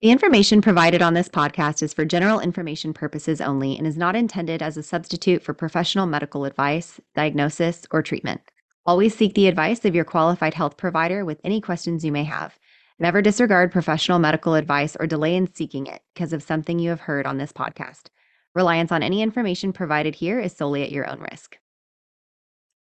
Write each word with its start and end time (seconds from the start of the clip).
The 0.00 0.12
information 0.12 0.62
provided 0.62 1.02
on 1.02 1.14
this 1.14 1.28
podcast 1.28 1.82
is 1.82 1.92
for 1.92 2.04
general 2.04 2.38
information 2.38 2.94
purposes 2.94 3.40
only 3.40 3.76
and 3.76 3.84
is 3.84 3.96
not 3.96 4.14
intended 4.14 4.62
as 4.62 4.76
a 4.76 4.82
substitute 4.84 5.42
for 5.42 5.54
professional 5.54 6.06
medical 6.06 6.44
advice, 6.44 7.00
diagnosis, 7.16 7.84
or 7.90 8.00
treatment. 8.00 8.40
Always 8.86 9.16
seek 9.16 9.34
the 9.34 9.48
advice 9.48 9.84
of 9.84 9.96
your 9.96 10.04
qualified 10.04 10.54
health 10.54 10.76
provider 10.76 11.24
with 11.24 11.40
any 11.42 11.60
questions 11.60 12.04
you 12.04 12.12
may 12.12 12.22
have. 12.22 12.60
Never 13.00 13.20
disregard 13.20 13.72
professional 13.72 14.20
medical 14.20 14.54
advice 14.54 14.96
or 15.00 15.08
delay 15.08 15.34
in 15.34 15.52
seeking 15.52 15.88
it 15.88 16.00
because 16.14 16.32
of 16.32 16.44
something 16.44 16.78
you 16.78 16.90
have 16.90 17.00
heard 17.00 17.26
on 17.26 17.38
this 17.38 17.52
podcast. 17.52 18.02
Reliance 18.54 18.92
on 18.92 19.02
any 19.02 19.20
information 19.20 19.72
provided 19.72 20.14
here 20.14 20.38
is 20.38 20.54
solely 20.54 20.84
at 20.84 20.92
your 20.92 21.10
own 21.10 21.18
risk. 21.32 21.58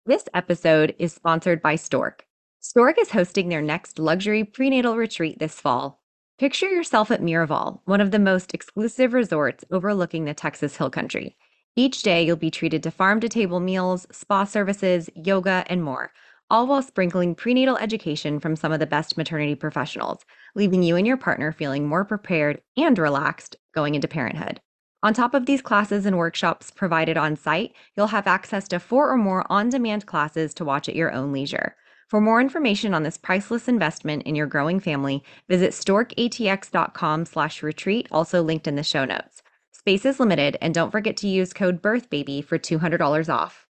This 0.06 0.26
episode 0.36 0.94
is 1.00 1.14
sponsored 1.14 1.64
by 1.64 1.78
Stork. 1.78 2.28
Stork 2.60 3.02
is 3.02 3.10
hosting 3.10 3.50
their 3.50 3.64
next 3.64 3.98
luxury 3.98 4.44
prenatal 4.44 4.98
retreat 4.98 5.40
this 5.40 5.60
fall. 5.60 6.01
Picture 6.42 6.72
yourself 6.72 7.12
at 7.12 7.22
Miraval, 7.22 7.82
one 7.86 8.02
of 8.02 8.10
the 8.10 8.18
most 8.18 8.56
exclusive 8.56 9.14
resorts 9.14 9.64
overlooking 9.70 10.26
the 10.26 10.34
Texas 10.34 10.76
Hill 10.76 10.90
Country. 10.90 11.38
Each 11.76 12.02
day, 12.02 12.26
you'll 12.26 12.36
be 12.36 12.50
treated 12.50 12.82
to 12.82 12.90
farm 12.90 13.20
to 13.20 13.30
table 13.30 13.60
meals, 13.60 14.08
spa 14.12 14.46
services, 14.46 15.08
yoga, 15.14 15.64
and 15.68 15.84
more, 15.84 16.12
all 16.50 16.66
while 16.66 16.82
sprinkling 16.82 17.36
prenatal 17.36 17.78
education 17.78 18.40
from 18.40 18.56
some 18.56 18.72
of 18.72 18.80
the 18.80 18.88
best 18.88 19.18
maternity 19.18 19.54
professionals, 19.54 20.26
leaving 20.56 20.82
you 20.82 20.96
and 20.96 21.06
your 21.06 21.16
partner 21.16 21.52
feeling 21.52 21.88
more 21.88 22.04
prepared 22.04 22.60
and 22.76 22.98
relaxed 22.98 23.56
going 23.76 23.94
into 23.94 24.08
parenthood. 24.08 24.60
On 25.04 25.14
top 25.14 25.36
of 25.36 25.46
these 25.46 25.62
classes 25.62 26.08
and 26.08 26.18
workshops 26.18 26.72
provided 26.72 27.18
on 27.18 27.36
site, 27.36 27.74
you'll 27.96 28.08
have 28.08 28.26
access 28.26 28.68
to 28.70 28.80
four 28.80 29.12
or 29.12 29.18
more 29.18 29.46
on 29.48 29.70
demand 29.70 30.08
classes 30.08 30.56
to 30.56 30.66
watch 30.66 30.90
at 30.90 30.96
your 30.96 31.12
own 31.12 31.32
leisure. 31.32 31.76
For 32.12 32.20
more 32.20 32.42
information 32.42 32.94
on 32.94 33.04
this 33.04 33.18
priceless 33.18 33.70
investment 33.70 34.24
in 34.24 34.36
your 34.36 34.46
growing 34.46 34.82
family, 34.82 35.24
visit 35.48 35.72
storkatx.com 35.72 37.26
slash 37.26 37.64
retreat, 37.64 38.10
also 38.12 38.44
linked 38.44 38.68
in 38.68 38.76
the 38.76 38.84
show 38.84 39.06
notes. 39.06 39.42
Space 39.72 40.04
is 40.04 40.20
limited, 40.20 40.58
and 40.60 40.74
don't 40.74 40.92
forget 40.92 41.16
to 41.16 41.30
use 41.30 41.54
code 41.54 41.82
BIRTHBABY 41.82 42.44
for 42.44 42.60
$200 42.60 43.34
off. 43.34 43.66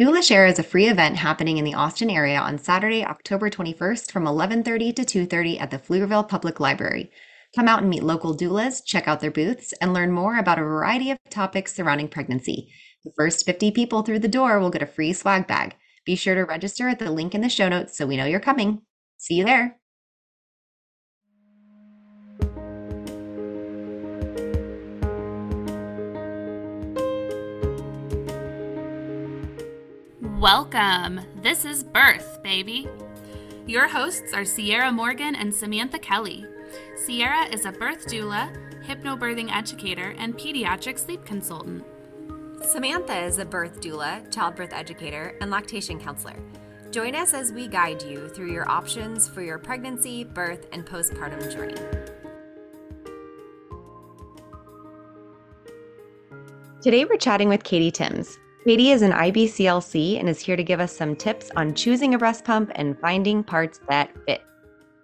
Doula 0.00 0.22
Share 0.22 0.46
is 0.46 0.58
a 0.58 0.62
free 0.62 0.88
event 0.88 1.18
happening 1.18 1.58
in 1.58 1.66
the 1.66 1.74
Austin 1.74 2.08
area 2.08 2.38
on 2.38 2.56
Saturday, 2.56 3.04
October 3.04 3.50
21st 3.50 4.10
from 4.10 4.24
11:30 4.24 4.94
to 4.94 5.04
2:30 5.04 5.60
at 5.60 5.70
the 5.70 5.78
Pflugerville 5.78 6.26
Public 6.26 6.58
Library. 6.58 7.10
Come 7.54 7.68
out 7.68 7.80
and 7.80 7.90
meet 7.90 8.02
local 8.02 8.34
doulas, 8.34 8.82
check 8.82 9.06
out 9.06 9.20
their 9.20 9.30
booths, 9.30 9.74
and 9.82 9.92
learn 9.92 10.10
more 10.10 10.38
about 10.38 10.58
a 10.58 10.62
variety 10.62 11.10
of 11.10 11.18
topics 11.28 11.74
surrounding 11.74 12.08
pregnancy. 12.08 12.72
The 13.04 13.12
first 13.14 13.44
50 13.44 13.72
people 13.72 14.00
through 14.00 14.20
the 14.20 14.26
door 14.26 14.58
will 14.58 14.70
get 14.70 14.80
a 14.80 14.86
free 14.86 15.12
swag 15.12 15.46
bag. 15.46 15.76
Be 16.06 16.14
sure 16.14 16.36
to 16.36 16.44
register 16.44 16.88
at 16.88 17.00
the 17.00 17.10
link 17.10 17.34
in 17.34 17.40
the 17.40 17.48
show 17.48 17.68
notes 17.68 17.98
so 17.98 18.06
we 18.06 18.16
know 18.16 18.26
you're 18.26 18.38
coming. 18.38 18.82
See 19.18 19.34
you 19.34 19.44
there. 19.44 19.76
Welcome. 30.38 31.22
This 31.42 31.64
is 31.64 31.82
Birth, 31.82 32.40
baby. 32.44 32.86
Your 33.66 33.88
hosts 33.88 34.32
are 34.32 34.44
Sierra 34.44 34.92
Morgan 34.92 35.34
and 35.34 35.52
Samantha 35.52 35.98
Kelly. 35.98 36.46
Sierra 36.94 37.46
is 37.46 37.64
a 37.64 37.72
birth 37.72 38.06
doula, 38.06 38.54
hypnobirthing 38.84 39.52
educator, 39.52 40.14
and 40.18 40.38
pediatric 40.38 41.00
sleep 41.00 41.24
consultant. 41.24 41.84
Samantha 42.62 43.16
is 43.18 43.38
a 43.38 43.44
birth 43.44 43.80
doula, 43.80 44.32
childbirth 44.32 44.72
educator, 44.72 45.36
and 45.40 45.50
lactation 45.50 46.00
counselor. 46.00 46.36
Join 46.90 47.14
us 47.14 47.34
as 47.34 47.52
we 47.52 47.68
guide 47.68 48.02
you 48.02 48.28
through 48.28 48.50
your 48.50 48.68
options 48.68 49.28
for 49.28 49.42
your 49.42 49.58
pregnancy, 49.58 50.24
birth, 50.24 50.66
and 50.72 50.84
postpartum 50.84 51.52
journey. 51.52 51.74
Today 56.80 57.04
we're 57.04 57.18
chatting 57.18 57.48
with 57.48 57.62
Katie 57.62 57.90
Tims. 57.90 58.38
Katie 58.64 58.90
is 58.90 59.02
an 59.02 59.12
IBCLC 59.12 60.18
and 60.18 60.28
is 60.28 60.40
here 60.40 60.56
to 60.56 60.64
give 60.64 60.80
us 60.80 60.96
some 60.96 61.14
tips 61.14 61.50
on 61.56 61.74
choosing 61.74 62.14
a 62.14 62.18
breast 62.18 62.44
pump 62.44 62.72
and 62.74 62.98
finding 62.98 63.44
parts 63.44 63.80
that 63.88 64.10
fit. 64.26 64.42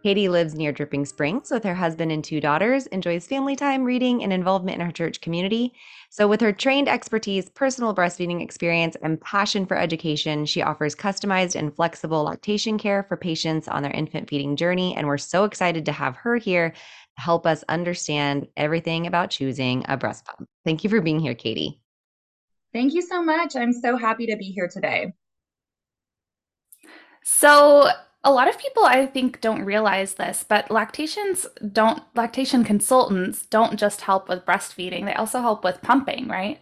Katie 0.03 0.29
lives 0.29 0.55
near 0.55 0.73
Dripping 0.73 1.05
Springs 1.05 1.53
with 1.53 1.63
her 1.63 1.77
husband 1.77 2.11
and 2.11 2.25
two 2.25 2.41
daughters, 2.41 2.89
enjoys 2.89 3.27
family 3.27 3.55
time, 3.55 3.85
reading, 3.85 4.25
and 4.25 4.33
involvement 4.33 4.81
in 4.81 4.85
her 4.85 4.91
church 4.91 5.21
community. 5.21 5.73
So, 6.11 6.27
with 6.27 6.41
her 6.41 6.53
trained 6.53 6.89
expertise, 6.89 7.49
personal 7.49 7.95
breastfeeding 7.95 8.43
experience, 8.43 8.97
and 9.01 9.21
passion 9.21 9.65
for 9.65 9.79
education, 9.79 10.45
she 10.45 10.61
offers 10.61 10.97
customized 10.97 11.55
and 11.55 11.73
flexible 11.73 12.25
lactation 12.25 12.79
care 12.79 13.05
for 13.05 13.17
patients 13.17 13.69
on 13.69 13.85
their 13.85 13.93
infant 13.93 14.29
feeding 14.29 14.57
journey. 14.57 14.97
And 14.97 15.07
we're 15.07 15.19
so 15.19 15.45
excited 15.45 15.87
to 15.87 15.93
have 15.93 16.17
her 16.17 16.37
here 16.37 16.71
to 16.71 17.23
help 17.23 17.47
us 17.47 17.63
understand 17.69 18.49
everything 18.57 19.07
about 19.07 19.31
choosing 19.31 19.85
a 19.87 19.97
breast 19.97 20.25
pump. 20.25 20.49
Thank 20.65 20.83
you 20.83 20.91
for 20.91 21.01
being 21.01 21.21
here, 21.21 21.37
Katie. 21.37 21.81
Thank 22.73 22.93
you 22.95 23.03
so 23.03 23.23
much. 23.23 23.55
I'm 23.55 23.73
so 23.73 23.97
happy 23.97 24.27
to 24.27 24.37
be 24.37 24.47
here 24.47 24.69
today. 24.69 25.13
So, 27.25 27.89
a 28.25 28.33
lot 28.33 28.49
of 28.49 28.59
people 28.59 28.85
I 28.85 29.07
think 29.07 29.41
don't 29.41 29.65
realize 29.65 30.15
this, 30.15 30.45
but 30.49 30.71
lactations 30.71 31.47
don't 31.73 32.03
lactation 32.15 32.65
consultants 32.65 33.47
don't 33.47 33.79
just 33.79 34.03
help 34.03 34.29
with 34.29 34.45
breastfeeding, 34.45 35.05
they 35.05 35.15
also 35.15 35.41
help 35.41 35.65
with 35.65 35.83
pumping, 35.83 36.29
right? 36.29 36.61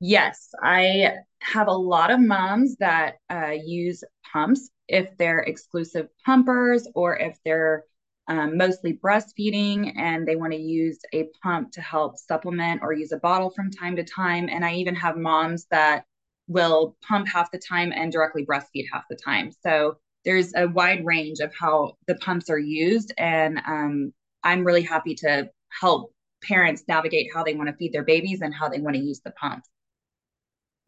Yes, 0.00 0.50
I 0.62 1.12
have 1.40 1.68
a 1.68 1.72
lot 1.72 2.10
of 2.10 2.20
moms 2.20 2.76
that 2.78 3.16
uh, 3.30 3.50
use 3.64 4.02
pumps 4.32 4.70
if 4.88 5.16
they're 5.16 5.40
exclusive 5.40 6.08
pumpers 6.24 6.88
or 6.94 7.16
if 7.18 7.38
they're 7.44 7.84
um, 8.28 8.56
mostly 8.56 8.94
breastfeeding 8.94 9.92
and 9.96 10.26
they 10.26 10.36
want 10.36 10.52
to 10.52 10.58
use 10.58 10.98
a 11.12 11.28
pump 11.42 11.72
to 11.72 11.80
help 11.80 12.18
supplement 12.18 12.82
or 12.82 12.92
use 12.92 13.12
a 13.12 13.18
bottle 13.18 13.50
from 13.50 13.70
time 13.70 13.96
to 13.96 14.04
time. 14.04 14.48
And 14.48 14.64
I 14.64 14.74
even 14.74 14.94
have 14.96 15.16
moms 15.16 15.66
that 15.70 16.04
will 16.48 16.96
pump 17.06 17.28
half 17.28 17.50
the 17.50 17.58
time 17.58 17.92
and 17.92 18.10
directly 18.12 18.44
breastfeed 18.44 18.86
half 18.92 19.04
the 19.08 19.16
time. 19.16 19.50
So 19.64 19.98
there's 20.24 20.52
a 20.54 20.68
wide 20.68 21.04
range 21.04 21.40
of 21.40 21.52
how 21.58 21.96
the 22.06 22.14
pumps 22.16 22.50
are 22.50 22.58
used. 22.58 23.12
And 23.18 23.60
um, 23.66 24.12
I'm 24.44 24.64
really 24.64 24.82
happy 24.82 25.14
to 25.16 25.50
help 25.80 26.12
parents 26.42 26.84
navigate 26.88 27.28
how 27.32 27.44
they 27.44 27.54
want 27.54 27.68
to 27.68 27.76
feed 27.76 27.92
their 27.92 28.04
babies 28.04 28.40
and 28.42 28.54
how 28.54 28.68
they 28.68 28.80
want 28.80 28.96
to 28.96 29.02
use 29.02 29.20
the 29.24 29.30
pumps. 29.32 29.68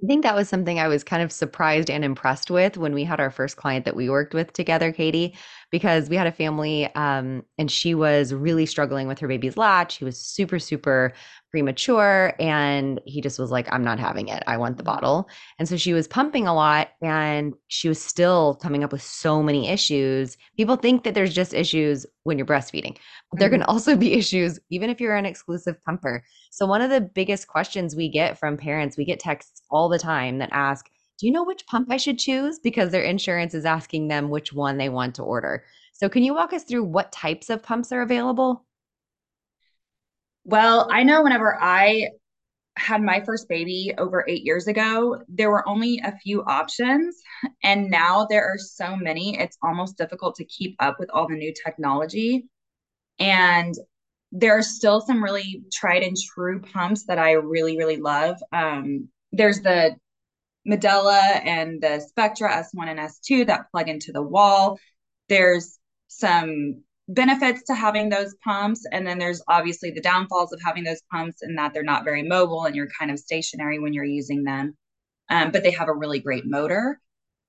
I 0.02 0.06
think 0.06 0.22
that 0.24 0.34
was 0.34 0.48
something 0.48 0.78
I 0.78 0.88
was 0.88 1.04
kind 1.04 1.22
of 1.22 1.32
surprised 1.32 1.88
and 1.88 2.04
impressed 2.04 2.50
with 2.50 2.76
when 2.76 2.92
we 2.92 3.04
had 3.04 3.20
our 3.20 3.30
first 3.30 3.56
client 3.56 3.84
that 3.84 3.96
we 3.96 4.10
worked 4.10 4.34
with 4.34 4.52
together, 4.52 4.92
Katie, 4.92 5.34
because 5.70 6.10
we 6.10 6.16
had 6.16 6.26
a 6.26 6.32
family 6.32 6.92
um, 6.94 7.44
and 7.58 7.70
she 7.70 7.94
was 7.94 8.34
really 8.34 8.66
struggling 8.66 9.06
with 9.06 9.18
her 9.20 9.28
baby's 9.28 9.56
latch. 9.56 9.96
She 9.96 10.04
was 10.04 10.20
super, 10.20 10.58
super 10.58 11.14
premature 11.54 12.34
and 12.40 13.00
he 13.06 13.20
just 13.20 13.38
was 13.38 13.52
like 13.52 13.72
i'm 13.72 13.84
not 13.84 14.00
having 14.00 14.26
it. 14.26 14.42
I 14.48 14.56
want 14.56 14.76
the 14.76 14.82
bottle. 14.82 15.28
And 15.60 15.68
so 15.68 15.76
she 15.76 15.92
was 15.92 16.08
pumping 16.08 16.48
a 16.48 16.54
lot 16.54 16.88
and 17.00 17.54
she 17.68 17.88
was 17.88 18.02
still 18.02 18.56
coming 18.56 18.82
up 18.82 18.90
with 18.90 19.02
so 19.02 19.40
many 19.40 19.68
issues. 19.68 20.36
People 20.56 20.74
think 20.74 21.04
that 21.04 21.14
there's 21.14 21.32
just 21.32 21.54
issues 21.54 22.06
when 22.24 22.38
you're 22.38 22.46
breastfeeding 22.46 22.96
but 23.30 23.38
there 23.38 23.50
can 23.50 23.60
mm-hmm. 23.60 23.70
also 23.70 23.94
be 23.94 24.14
issues 24.22 24.58
even 24.70 24.90
if 24.90 25.00
you're 25.00 25.14
an 25.14 25.26
exclusive 25.26 25.76
pumper. 25.84 26.24
So 26.50 26.66
one 26.66 26.82
of 26.82 26.90
the 26.90 27.00
biggest 27.00 27.46
questions 27.46 27.94
we 27.94 28.08
get 28.08 28.36
from 28.36 28.56
parents 28.56 28.96
we 28.96 29.04
get 29.04 29.20
texts 29.20 29.62
all 29.70 29.88
the 29.88 29.98
time 30.00 30.38
that 30.38 30.48
ask 30.50 30.86
do 31.20 31.28
you 31.28 31.32
know 31.32 31.44
which 31.44 31.64
pump 31.68 31.86
i 31.92 31.96
should 31.96 32.18
choose? 32.18 32.58
because 32.58 32.90
their 32.90 33.04
insurance 33.04 33.54
is 33.54 33.64
asking 33.64 34.08
them 34.08 34.28
which 34.28 34.52
one 34.52 34.76
they 34.76 34.88
want 34.88 35.14
to 35.14 35.22
order. 35.22 35.64
So 35.92 36.08
can 36.08 36.24
you 36.24 36.34
walk 36.34 36.52
us 36.52 36.64
through 36.64 36.82
what 36.82 37.12
types 37.12 37.48
of 37.48 37.62
pumps 37.62 37.92
are 37.92 38.02
available 38.02 38.66
well, 40.44 40.88
I 40.90 41.02
know 41.02 41.22
whenever 41.22 41.56
I 41.60 42.10
had 42.76 43.02
my 43.02 43.20
first 43.20 43.48
baby 43.48 43.94
over 43.98 44.24
eight 44.28 44.44
years 44.44 44.66
ago, 44.66 45.22
there 45.28 45.50
were 45.50 45.66
only 45.68 46.00
a 46.04 46.16
few 46.18 46.42
options. 46.44 47.16
And 47.62 47.90
now 47.90 48.26
there 48.28 48.44
are 48.44 48.58
so 48.58 48.96
many, 48.96 49.38
it's 49.38 49.56
almost 49.62 49.96
difficult 49.96 50.34
to 50.36 50.44
keep 50.44 50.76
up 50.80 50.98
with 50.98 51.10
all 51.10 51.28
the 51.28 51.34
new 51.34 51.52
technology. 51.64 52.46
And 53.18 53.74
there 54.32 54.58
are 54.58 54.62
still 54.62 55.00
some 55.00 55.22
really 55.22 55.62
tried 55.72 56.02
and 56.02 56.16
true 56.16 56.60
pumps 56.60 57.06
that 57.06 57.18
I 57.18 57.32
really, 57.32 57.78
really 57.78 57.98
love. 57.98 58.36
Um, 58.52 59.08
there's 59.30 59.60
the 59.60 59.96
Medela 60.68 61.40
and 61.44 61.80
the 61.80 62.00
Spectra 62.00 62.50
S1 62.50 62.88
and 62.88 62.98
S2 62.98 63.46
that 63.46 63.70
plug 63.70 63.88
into 63.88 64.10
the 64.12 64.22
wall. 64.22 64.78
There's 65.28 65.78
some 66.08 66.82
benefits 67.08 67.64
to 67.64 67.74
having 67.74 68.08
those 68.08 68.34
pumps. 68.42 68.86
And 68.90 69.06
then 69.06 69.18
there's 69.18 69.42
obviously 69.48 69.90
the 69.90 70.00
downfalls 70.00 70.52
of 70.52 70.60
having 70.62 70.84
those 70.84 71.02
pumps 71.10 71.42
and 71.42 71.58
that 71.58 71.74
they're 71.74 71.82
not 71.82 72.04
very 72.04 72.22
mobile 72.22 72.64
and 72.64 72.74
you're 72.74 72.88
kind 72.98 73.10
of 73.10 73.18
stationary 73.18 73.78
when 73.78 73.92
you're 73.92 74.04
using 74.04 74.44
them. 74.44 74.76
Um, 75.30 75.50
but 75.50 75.62
they 75.62 75.70
have 75.72 75.88
a 75.88 75.94
really 75.94 76.18
great 76.18 76.44
motor. 76.46 77.00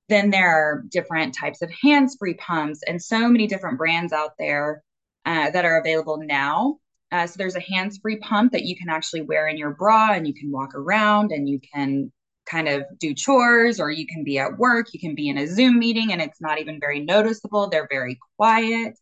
Then 0.07 0.29
there 0.29 0.49
are 0.49 0.83
different 0.89 1.33
types 1.33 1.61
of 1.61 1.71
hands-free 1.71 2.35
pumps 2.35 2.81
and 2.87 3.01
so 3.01 3.27
many 3.27 3.47
different 3.47 3.77
brands 3.77 4.13
out 4.13 4.31
there 4.37 4.83
uh, 5.25 5.49
that 5.49 5.65
are 5.65 5.79
available 5.79 6.17
now. 6.17 6.77
Uh, 7.11 7.25
so 7.27 7.35
there's 7.37 7.55
a 7.55 7.61
hands-free 7.61 8.17
pump 8.17 8.51
that 8.51 8.65
you 8.65 8.77
can 8.77 8.89
actually 8.89 9.21
wear 9.21 9.47
in 9.47 9.57
your 9.57 9.71
bra 9.71 10.11
and 10.11 10.27
you 10.27 10.33
can 10.33 10.51
walk 10.51 10.75
around 10.75 11.31
and 11.31 11.49
you 11.49 11.59
can 11.73 12.11
kind 12.45 12.67
of 12.67 12.83
do 12.99 13.13
chores 13.13 13.79
or 13.79 13.89
you 13.89 14.05
can 14.05 14.23
be 14.23 14.37
at 14.37 14.57
work. 14.57 14.93
You 14.93 14.99
can 14.99 15.15
be 15.15 15.29
in 15.29 15.37
a 15.37 15.47
zoom 15.47 15.79
meeting 15.79 16.11
and 16.11 16.21
it's 16.21 16.41
not 16.41 16.59
even 16.59 16.79
very 16.79 16.99
noticeable. 16.99 17.69
They're 17.69 17.87
very 17.89 18.19
quiet 18.37 18.95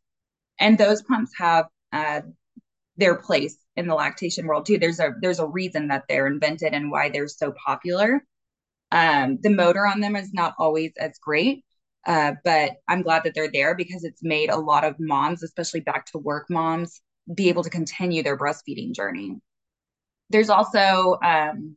and 0.60 0.78
those 0.78 1.02
pumps 1.02 1.32
have 1.38 1.66
uh, 1.92 2.22
their 2.98 3.16
place 3.16 3.58
in 3.76 3.88
the 3.88 3.96
lactation 3.96 4.46
world 4.46 4.66
too. 4.66 4.78
There's 4.78 5.00
a 5.00 5.14
there's 5.22 5.40
a 5.40 5.48
reason 5.48 5.88
that 5.88 6.04
they're 6.08 6.28
invented 6.28 6.74
and 6.74 6.92
why 6.92 7.10
they're 7.10 7.28
so 7.28 7.54
popular. 7.66 8.24
Um, 8.92 9.40
the 9.42 9.50
motor 9.50 9.88
on 9.88 10.00
them 10.00 10.16
is 10.16 10.34
not 10.34 10.54
always 10.60 10.92
as 11.00 11.18
great, 11.20 11.66
uh, 12.06 12.34
but 12.44 12.74
I'm 12.88 13.02
glad 13.02 13.24
that 13.24 13.34
they're 13.34 13.52
there 13.52 13.76
because 13.76 14.04
it's 14.04 14.22
made 14.24 14.50
a 14.50 14.58
lot 14.58 14.84
of 14.84 14.96
moms, 15.00 15.42
especially 15.42 15.80
back 15.80 16.06
to 16.08 16.20
work 16.20 16.48
moms, 16.50 17.02
be 17.34 17.50
able 17.50 17.64
to 17.64 17.70
continue 17.72 18.22
their 18.22 18.38
breastfeeding 18.38 18.94
journey. 18.94 19.38
There's 20.30 20.50
also 20.50 21.18
um, 21.24 21.76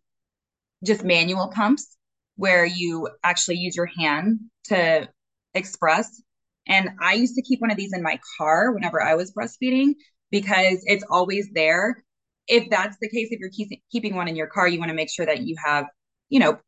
just 0.84 1.04
manual 1.04 1.48
pumps 1.48 1.96
where 2.36 2.66
you 2.66 3.08
actually 3.22 3.56
use 3.56 3.76
your 3.76 3.86
hand 3.86 4.40
to 4.64 5.08
express. 5.54 6.20
And 6.66 6.90
I 7.00 7.14
used 7.14 7.34
to 7.36 7.42
keep 7.42 7.60
one 7.60 7.70
of 7.70 7.76
these 7.76 7.92
in 7.92 8.02
my 8.02 8.18
car 8.38 8.72
whenever 8.72 9.02
I 9.02 9.14
was 9.14 9.32
breastfeeding 9.32 9.94
because 10.30 10.82
it's 10.86 11.04
always 11.10 11.48
there. 11.52 12.04
If 12.48 12.70
that's 12.70 12.96
the 13.00 13.08
case, 13.08 13.28
if 13.30 13.40
you're 13.40 13.50
keep, 13.50 13.82
keeping 13.90 14.14
one 14.14 14.28
in 14.28 14.36
your 14.36 14.46
car, 14.46 14.68
you 14.68 14.78
want 14.78 14.90
to 14.90 14.96
make 14.96 15.10
sure 15.10 15.26
that 15.26 15.42
you 15.42 15.56
have, 15.64 15.86
you 16.28 16.40
know, 16.40 16.58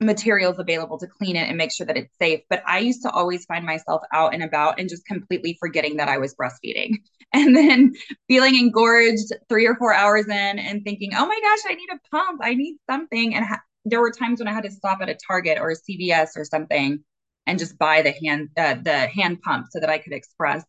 materials 0.00 0.58
available 0.58 0.98
to 0.98 1.06
clean 1.06 1.36
it 1.36 1.48
and 1.48 1.58
make 1.58 1.72
sure 1.72 1.86
that 1.86 1.96
it's 1.96 2.16
safe. 2.18 2.40
But 2.48 2.62
I 2.66 2.78
used 2.78 3.02
to 3.02 3.10
always 3.10 3.44
find 3.44 3.66
myself 3.66 4.02
out 4.12 4.32
and 4.34 4.42
about 4.42 4.80
and 4.80 4.88
just 4.88 5.04
completely 5.06 5.56
forgetting 5.60 5.98
that 5.98 6.08
I 6.08 6.18
was 6.18 6.34
breastfeeding 6.34 6.96
and 7.32 7.54
then 7.54 7.92
feeling 8.26 8.56
engorged 8.56 9.32
three 9.48 9.66
or 9.66 9.76
four 9.76 9.92
hours 9.92 10.26
in 10.26 10.58
and 10.58 10.82
thinking, 10.84 11.12
oh 11.14 11.26
my 11.26 11.40
gosh, 11.40 11.70
I 11.70 11.74
need 11.74 11.88
a 11.92 12.08
pump. 12.10 12.40
I 12.42 12.54
need 12.54 12.78
something. 12.88 13.34
And 13.34 13.44
ha- 13.44 13.60
there 13.84 14.00
were 14.00 14.10
times 14.10 14.40
when 14.40 14.48
I 14.48 14.52
had 14.52 14.64
to 14.64 14.70
stop 14.70 15.00
at 15.02 15.08
a 15.08 15.18
Target 15.26 15.58
or 15.58 15.70
a 15.70 15.76
CVS 15.76 16.30
or 16.36 16.44
something 16.44 17.04
and 17.50 17.58
just 17.58 17.76
buy 17.78 18.00
the 18.00 18.12
hand 18.24 18.48
uh, 18.56 18.76
the 18.82 19.08
hand 19.08 19.42
pump 19.42 19.66
so 19.70 19.80
that 19.80 19.90
I 19.90 19.98
could 19.98 20.12
express 20.12 20.64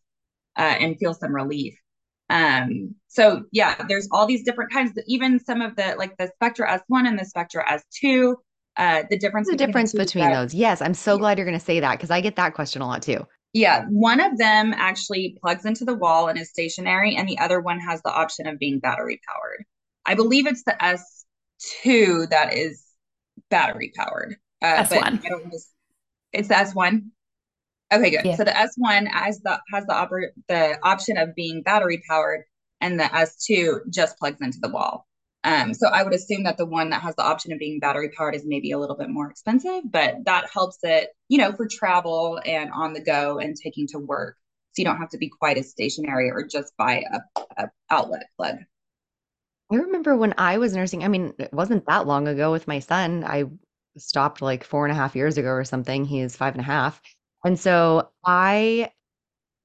uh, 0.58 0.74
and 0.80 0.98
feel 0.98 1.14
some 1.14 1.32
relief. 1.34 1.74
Um, 2.28 2.96
so 3.08 3.44
yeah, 3.52 3.76
there's 3.88 4.08
all 4.10 4.26
these 4.26 4.44
different 4.44 4.72
kinds. 4.72 4.92
Even 5.06 5.38
some 5.38 5.60
of 5.62 5.76
the 5.76 5.94
like 5.96 6.16
the 6.18 6.30
Spectra 6.34 6.68
S1 6.68 7.06
and 7.06 7.18
the 7.18 7.24
Spectra 7.24 7.64
S2. 7.64 8.34
Uh, 8.78 9.02
the 9.10 9.18
difference. 9.18 9.48
the 9.48 9.56
difference 9.56 9.92
between 9.92 10.24
that, 10.24 10.34
those? 10.34 10.54
Yes, 10.54 10.80
I'm 10.80 10.94
so 10.94 11.18
glad 11.18 11.36
you're 11.36 11.46
going 11.46 11.58
to 11.58 11.64
say 11.64 11.78
that 11.80 11.98
because 11.98 12.10
I 12.10 12.22
get 12.22 12.36
that 12.36 12.54
question 12.54 12.80
a 12.80 12.86
lot 12.86 13.02
too. 13.02 13.26
Yeah, 13.52 13.84
one 13.90 14.18
of 14.18 14.38
them 14.38 14.72
actually 14.74 15.36
plugs 15.42 15.66
into 15.66 15.84
the 15.84 15.94
wall 15.94 16.28
and 16.28 16.38
is 16.38 16.48
stationary, 16.48 17.14
and 17.14 17.28
the 17.28 17.38
other 17.38 17.60
one 17.60 17.78
has 17.80 18.00
the 18.02 18.10
option 18.10 18.46
of 18.46 18.58
being 18.58 18.78
battery 18.78 19.20
powered. 19.28 19.64
I 20.06 20.14
believe 20.14 20.46
it's 20.46 20.64
the 20.64 20.74
S2 20.80 22.30
that 22.30 22.54
is 22.54 22.82
battery 23.50 23.92
powered. 23.94 24.36
Uh, 24.62 24.84
S1. 24.84 25.22
It's 26.32 26.48
the 26.48 26.54
S1. 26.54 27.10
Okay, 27.92 28.10
good. 28.10 28.24
Yeah. 28.24 28.36
So 28.36 28.44
the 28.44 28.52
S1 28.52 29.06
has 29.08 29.40
the 29.40 29.60
has 29.72 29.84
the 29.86 29.92
oper- 29.92 30.32
the 30.48 30.78
option 30.82 31.16
of 31.18 31.34
being 31.34 31.62
battery 31.62 32.02
powered, 32.08 32.44
and 32.80 32.98
the 32.98 33.04
S2 33.04 33.90
just 33.90 34.18
plugs 34.18 34.40
into 34.40 34.58
the 34.60 34.70
wall. 34.70 35.06
Um, 35.44 35.74
so 35.74 35.88
I 35.88 36.04
would 36.04 36.14
assume 36.14 36.44
that 36.44 36.56
the 36.56 36.66
one 36.66 36.90
that 36.90 37.02
has 37.02 37.16
the 37.16 37.24
option 37.24 37.52
of 37.52 37.58
being 37.58 37.80
battery 37.80 38.10
powered 38.16 38.36
is 38.36 38.44
maybe 38.46 38.70
a 38.70 38.78
little 38.78 38.96
bit 38.96 39.10
more 39.10 39.28
expensive, 39.28 39.82
but 39.84 40.24
that 40.24 40.48
helps 40.52 40.78
it, 40.84 41.10
you 41.28 41.38
know, 41.38 41.52
for 41.52 41.66
travel 41.66 42.40
and 42.46 42.70
on 42.72 42.92
the 42.92 43.00
go 43.02 43.38
and 43.38 43.56
taking 43.56 43.88
to 43.88 43.98
work. 43.98 44.36
So 44.72 44.80
you 44.80 44.84
don't 44.84 44.98
have 44.98 45.10
to 45.10 45.18
be 45.18 45.28
quite 45.28 45.58
as 45.58 45.68
stationary 45.68 46.30
or 46.30 46.46
just 46.46 46.72
buy 46.76 47.04
a, 47.12 47.42
a 47.58 47.70
outlet 47.90 48.26
plug. 48.36 48.58
I 49.70 49.76
remember 49.76 50.16
when 50.16 50.34
I 50.38 50.58
was 50.58 50.74
nursing, 50.74 51.02
I 51.02 51.08
mean, 51.08 51.34
it 51.38 51.52
wasn't 51.52 51.86
that 51.86 52.06
long 52.06 52.28
ago 52.28 52.52
with 52.52 52.68
my 52.68 52.78
son. 52.78 53.24
I 53.24 53.44
stopped 53.96 54.42
like 54.42 54.64
four 54.64 54.84
and 54.84 54.92
a 54.92 54.96
half 54.96 55.16
years 55.16 55.38
ago 55.38 55.50
or 55.50 55.64
something. 55.64 56.04
He's 56.04 56.36
five 56.36 56.54
and 56.54 56.60
a 56.60 56.64
half. 56.64 57.00
And 57.44 57.58
so 57.58 58.10
I, 58.24 58.92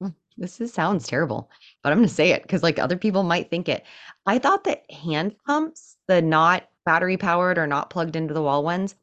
mm, 0.02 0.14
this 0.38 0.60
is, 0.60 0.74
sounds 0.74 1.08
terrible, 1.08 1.50
but 1.84 1.92
I'm 1.92 2.00
going 2.00 2.08
to 2.08 2.14
say 2.14 2.32
it 2.32 2.42
because 2.42 2.64
like 2.64 2.80
other 2.80 2.98
people 2.98 3.24
might 3.24 3.50
think 3.50 3.70
it. 3.70 3.84
I 4.26 4.40
thought 4.40 4.64
that 4.66 4.90
hand 4.92 5.36
pumps, 5.46 5.96
the 6.08 6.22
not 6.22 6.68
battery 6.86 7.18
powered 7.18 7.58
or 7.58 7.68
not 7.68 7.90
plugged 7.90 8.16
into 8.16 8.34
the 8.34 8.42
wall 8.42 8.64
ones, 8.64 8.96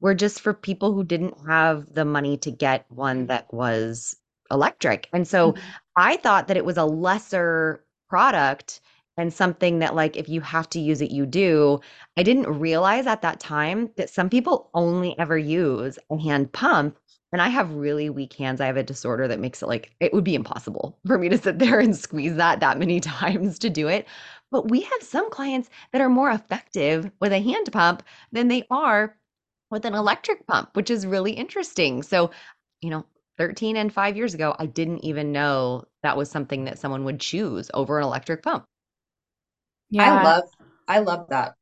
were 0.00 0.14
just 0.14 0.40
for 0.40 0.52
people 0.54 0.92
who 0.92 1.04
didn't 1.04 1.34
have 1.46 1.92
the 1.94 2.04
money 2.04 2.36
to 2.38 2.50
get 2.50 2.86
one 2.88 3.26
that 3.26 3.52
was 3.52 4.16
electric. 4.50 5.08
And 5.12 5.26
so 5.26 5.52
mm-hmm. 5.52 5.62
I 5.96 6.16
thought 6.16 6.48
that 6.48 6.56
it 6.56 6.64
was 6.64 6.76
a 6.76 6.84
lesser 6.84 7.84
product 8.08 8.80
and 9.16 9.32
something 9.32 9.78
that 9.80 9.94
like 9.94 10.16
if 10.16 10.28
you 10.28 10.40
have 10.40 10.68
to 10.70 10.80
use 10.80 11.00
it 11.00 11.10
you 11.10 11.26
do 11.26 11.78
i 12.16 12.22
didn't 12.22 12.58
realize 12.58 13.06
at 13.06 13.22
that 13.22 13.40
time 13.40 13.90
that 13.96 14.10
some 14.10 14.30
people 14.30 14.70
only 14.74 15.18
ever 15.18 15.36
use 15.36 15.98
a 16.10 16.18
hand 16.18 16.50
pump 16.52 16.96
and 17.32 17.40
I 17.40 17.48
have 17.48 17.72
really 17.72 18.10
weak 18.10 18.34
hands. 18.34 18.60
I 18.60 18.66
have 18.66 18.76
a 18.76 18.82
disorder 18.82 19.26
that 19.26 19.40
makes 19.40 19.62
it 19.62 19.66
like 19.66 19.92
it 20.00 20.12
would 20.12 20.24
be 20.24 20.34
impossible 20.34 20.98
for 21.06 21.18
me 21.18 21.30
to 21.30 21.38
sit 21.38 21.58
there 21.58 21.80
and 21.80 21.96
squeeze 21.96 22.36
that 22.36 22.60
that 22.60 22.78
many 22.78 23.00
times 23.00 23.58
to 23.60 23.70
do 23.70 23.88
it. 23.88 24.06
But 24.50 24.70
we 24.70 24.82
have 24.82 25.02
some 25.02 25.30
clients 25.30 25.70
that 25.92 26.02
are 26.02 26.10
more 26.10 26.30
effective 26.30 27.10
with 27.20 27.32
a 27.32 27.40
hand 27.40 27.72
pump 27.72 28.02
than 28.32 28.48
they 28.48 28.64
are 28.70 29.16
with 29.70 29.86
an 29.86 29.94
electric 29.94 30.46
pump, 30.46 30.76
which 30.76 30.90
is 30.90 31.06
really 31.06 31.32
interesting. 31.32 32.02
So, 32.02 32.30
you 32.82 32.90
know, 32.90 33.06
13 33.38 33.78
and 33.78 33.90
5 33.90 34.16
years 34.16 34.34
ago, 34.34 34.54
I 34.58 34.66
didn't 34.66 35.02
even 35.02 35.32
know 35.32 35.84
that 36.02 36.18
was 36.18 36.30
something 36.30 36.66
that 36.66 36.78
someone 36.78 37.04
would 37.04 37.18
choose 37.18 37.70
over 37.72 37.98
an 37.98 38.04
electric 38.04 38.42
pump. 38.42 38.66
Yeah. 39.92 40.14
I 40.14 40.24
love 40.24 40.44
I 40.88 40.98
love 41.00 41.26
that. 41.28 41.54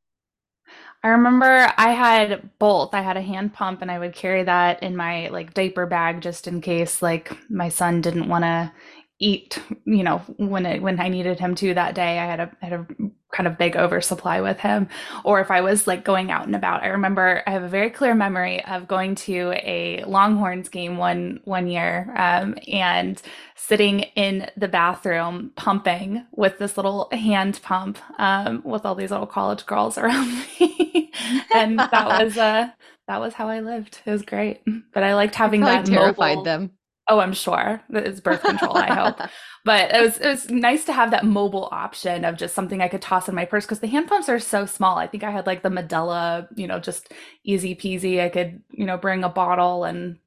I 1.03 1.09
remember 1.09 1.73
I 1.77 1.91
had 1.91 2.51
both. 2.59 2.95
I 2.95 3.01
had 3.03 3.17
a 3.17 3.23
hand 3.23 3.53
pump 3.55 3.83
and 3.83 3.91
I 3.91 3.99
would 3.99 4.15
carry 4.15 4.45
that 4.45 4.83
in 4.83 4.97
my 4.97 5.29
like 5.29 5.53
diaper 5.53 5.87
bag 5.87 6.21
just 6.21 6.47
in 6.47 6.61
case 6.61 7.03
like 7.03 7.37
my 7.51 7.69
son 7.71 8.01
didn't 8.01 8.29
want 8.29 8.45
to 8.45 8.73
eat, 9.19 9.59
you 9.85 10.05
know, 10.05 10.19
when 10.37 10.65
it 10.65 10.81
when 10.81 11.01
I 11.01 11.09
needed 11.09 11.41
him 11.41 11.55
to 11.57 11.75
that 11.75 11.95
day. 11.97 12.19
I 12.19 12.27
had 12.27 12.41
a 12.41 12.57
had 12.63 12.73
a 12.73 12.87
kind 13.33 13.47
of 13.47 13.59
big 13.59 13.77
oversupply 13.77 14.41
with 14.41 14.59
him. 14.61 14.89
Or 15.25 15.41
if 15.41 15.51
I 15.51 15.61
was 15.61 15.87
like 15.87 16.05
going 16.05 16.31
out 16.31 16.47
and 16.47 16.57
about. 16.57 16.83
I 16.83 16.89
remember 16.89 17.43
I 17.47 17.51
have 17.51 17.63
a 17.63 17.69
very 17.69 17.91
clear 17.91 18.15
memory 18.15 18.65
of 18.65 18.89
going 18.89 19.15
to 19.17 19.53
a 19.57 20.05
Longhorns 20.05 20.69
game 20.69 20.97
one 20.97 21.41
one 21.45 21.67
year 21.67 22.13
um, 22.17 22.57
and 22.69 23.21
sitting 23.55 24.01
in 24.17 24.51
the 24.57 24.69
bathroom 24.69 25.53
pumping 25.57 26.25
with 26.33 26.59
this 26.59 26.77
little 26.77 27.09
hand 27.13 27.61
pump 27.63 27.99
um, 28.19 28.63
with 28.65 28.85
all 28.85 28.95
these 28.95 29.11
little 29.11 29.27
college 29.27 29.67
girls 29.67 29.97
around 29.99 30.29
me. 30.61 31.13
and 31.55 31.79
that 31.79 32.23
was 32.25 32.37
uh 32.37 32.71
that 33.11 33.21
was 33.21 33.35
how 33.35 33.49
I 33.49 33.61
lived. 33.61 33.99
It 34.07 34.11
was 34.11 34.23
great. 34.23 34.63
But 34.95 35.03
I 35.03 35.15
liked 35.15 35.35
having 35.35 35.63
that 35.63 35.85
terrified 35.85 36.37
mobile, 36.37 36.45
them. 36.45 36.71
Oh, 37.11 37.19
I'm 37.19 37.33
sure 37.33 37.83
it's 37.91 38.21
birth 38.21 38.43
control. 38.43 38.77
I 38.77 38.95
hope, 38.95 39.29
but 39.65 39.93
it 39.93 40.01
was 40.01 40.19
it 40.19 40.29
was 40.29 40.49
nice 40.49 40.85
to 40.85 40.93
have 40.93 41.11
that 41.11 41.27
mobile 41.27 41.69
option 41.73 42.25
of 42.25 42.37
just 42.37 42.55
something 42.55 42.81
I 42.81 42.87
could 42.87 43.03
toss 43.03 43.29
in 43.29 43.35
my 43.35 43.45
purse 43.45 43.67
because 43.67 43.81
the 43.81 43.89
hand 43.89 44.07
pumps 44.07 44.29
are 44.29 44.39
so 44.39 44.65
small. 44.65 44.97
I 44.97 45.09
think 45.09 45.25
I 45.25 45.33
had 45.33 45.45
like 45.45 45.65
the 45.65 45.71
Medela, 45.71 46.47
you 46.57 46.69
know, 46.69 46.79
just 46.79 47.13
easy 47.43 47.75
peasy. 47.75 48.21
I 48.21 48.29
could 48.29 48.63
you 48.71 48.87
know 48.87 48.97
bring 48.97 49.25
a 49.25 49.29
bottle 49.29 49.83
and 49.83 50.19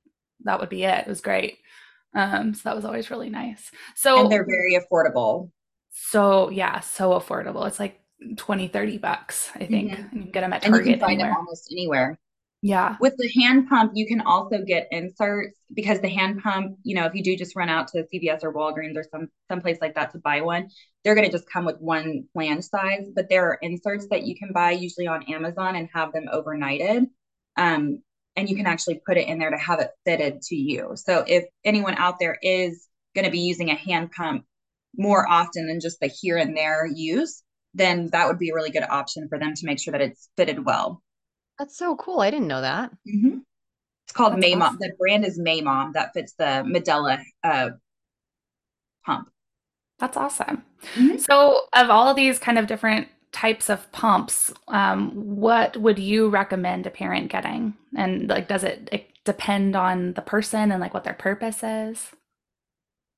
that 0.41 0.59
would 0.59 0.67
be 0.67 0.83
it. 0.83 0.99
It 0.99 1.07
was 1.07 1.21
great. 1.21 1.59
Um, 2.15 2.53
so 2.53 2.61
that 2.65 2.75
was 2.75 2.83
always 2.83 3.09
really 3.09 3.29
nice. 3.29 3.71
So 3.95 4.19
and 4.19 4.29
they're 4.31 4.45
very 4.45 4.77
affordable. 4.77 5.51
So 5.91 6.49
yeah, 6.49 6.81
so 6.81 7.11
affordable. 7.11 7.65
It's 7.65 7.79
like 7.79 8.01
20, 8.35 8.67
30 8.67 8.97
bucks, 8.97 9.51
I 9.55 9.65
think. 9.65 9.91
Mm-hmm. 9.91 10.17
You 10.17 10.23
can 10.23 10.31
get 10.31 10.41
them 10.41 10.51
at 10.51 10.63
Target. 10.63 10.79
And 10.79 10.87
you 10.87 10.93
can 10.93 10.99
find 10.99 11.11
anywhere. 11.13 11.29
them 11.29 11.37
almost 11.37 11.71
anywhere. 11.71 12.19
Yeah. 12.63 12.95
With 13.01 13.15
the 13.17 13.29
hand 13.41 13.67
pump, 13.67 13.91
you 13.93 14.07
can 14.07 14.21
also 14.21 14.63
get 14.63 14.87
inserts 14.89 15.59
because 15.73 15.99
the 15.99 16.07
hand 16.07 16.41
pump, 16.41 16.77
you 16.83 16.95
know, 16.95 17.05
if 17.05 17.13
you 17.13 17.21
do 17.21 17.35
just 17.35 17.57
run 17.57 17.67
out 17.67 17.89
to 17.89 18.05
CVS 18.05 18.41
or 18.41 18.53
Walgreens 18.53 18.95
or 18.95 19.03
some 19.11 19.27
someplace 19.51 19.79
like 19.81 19.95
that 19.95 20.13
to 20.13 20.19
buy 20.19 20.39
one, 20.39 20.69
they're 21.03 21.13
going 21.13 21.29
to 21.29 21.31
just 21.31 21.51
come 21.51 21.65
with 21.65 21.75
one 21.81 22.23
flange 22.31 22.63
size. 22.63 23.09
But 23.13 23.27
there 23.27 23.49
are 23.49 23.59
inserts 23.61 24.07
that 24.11 24.23
you 24.23 24.37
can 24.37 24.53
buy 24.53 24.71
usually 24.71 25.07
on 25.07 25.23
Amazon 25.23 25.75
and 25.75 25.89
have 25.93 26.13
them 26.13 26.29
overnighted. 26.33 27.07
Um, 27.57 28.01
and 28.37 28.49
you 28.49 28.55
can 28.55 28.65
actually 28.65 29.01
put 29.05 29.17
it 29.17 29.27
in 29.27 29.39
there 29.39 29.51
to 29.51 29.57
have 29.57 29.81
it 29.81 29.89
fitted 30.05 30.41
to 30.43 30.55
you. 30.55 30.93
So 30.95 31.25
if 31.27 31.43
anyone 31.65 31.95
out 31.95 32.17
there 32.17 32.37
is 32.41 32.87
going 33.13 33.25
to 33.25 33.31
be 33.31 33.41
using 33.41 33.71
a 33.71 33.75
hand 33.75 34.13
pump 34.13 34.45
more 34.95 35.29
often 35.29 35.67
than 35.67 35.81
just 35.81 35.99
the 35.99 36.07
here 36.07 36.37
and 36.37 36.55
there 36.55 36.87
use, 36.87 37.43
then 37.73 38.07
that 38.13 38.29
would 38.29 38.39
be 38.39 38.51
a 38.51 38.53
really 38.53 38.71
good 38.71 38.87
option 38.89 39.27
for 39.27 39.37
them 39.37 39.53
to 39.53 39.65
make 39.65 39.79
sure 39.79 39.91
that 39.91 40.01
it's 40.01 40.29
fitted 40.37 40.65
well. 40.65 41.03
That's 41.59 41.77
so 41.77 41.95
cool. 41.95 42.19
I 42.19 42.31
didn't 42.31 42.47
know 42.47 42.61
that. 42.61 42.91
Mm-hmm. 43.07 43.39
It's 44.05 44.13
called 44.13 44.33
Maymom. 44.33 44.61
Awesome. 44.61 44.77
The 44.79 44.93
brand 44.97 45.25
is 45.25 45.39
Maymom 45.39 45.93
that 45.93 46.13
fits 46.13 46.33
the 46.33 46.63
Medela 46.65 47.21
uh, 47.43 47.71
pump. 49.05 49.29
That's 49.99 50.17
awesome. 50.17 50.63
Mm-hmm. 50.95 51.17
So, 51.17 51.61
of 51.73 51.89
all 51.89 52.09
of 52.09 52.15
these 52.15 52.39
kind 52.39 52.57
of 52.57 52.67
different 52.67 53.07
types 53.31 53.69
of 53.69 53.89
pumps, 53.91 54.53
um, 54.67 55.11
what 55.11 55.77
would 55.77 55.99
you 55.99 56.29
recommend 56.29 56.85
a 56.85 56.89
parent 56.89 57.31
getting? 57.31 57.75
And 57.95 58.27
like, 58.27 58.47
does 58.47 58.63
it, 58.63 58.89
it 58.91 59.07
depend 59.23 59.75
on 59.75 60.13
the 60.13 60.21
person 60.21 60.71
and 60.71 60.81
like 60.81 60.93
what 60.93 61.03
their 61.03 61.13
purpose 61.13 61.63
is? 61.63 62.11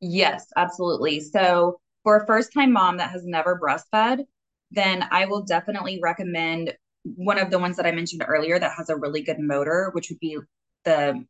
Yes, 0.01 0.45
absolutely. 0.55 1.21
So, 1.21 1.79
for 2.03 2.17
a 2.17 2.27
first 2.27 2.53
time 2.53 2.71
mom 2.71 2.97
that 2.97 3.09
has 3.09 3.25
never 3.25 3.59
breastfed, 3.59 4.25
then 4.71 5.07
I 5.09 5.25
will 5.25 5.43
definitely 5.43 5.99
recommend 6.03 6.73
one 7.05 7.37
of 7.37 7.51
the 7.51 7.59
ones 7.59 7.77
that 7.77 7.85
I 7.85 7.91
mentioned 7.91 8.25
earlier 8.27 8.57
that 8.57 8.73
has 8.77 8.89
a 8.89 8.95
really 8.95 9.21
good 9.21 9.39
motor, 9.39 9.91
which 9.93 10.09
would 10.09 10.19
be 10.19 10.37
the 10.83 11.23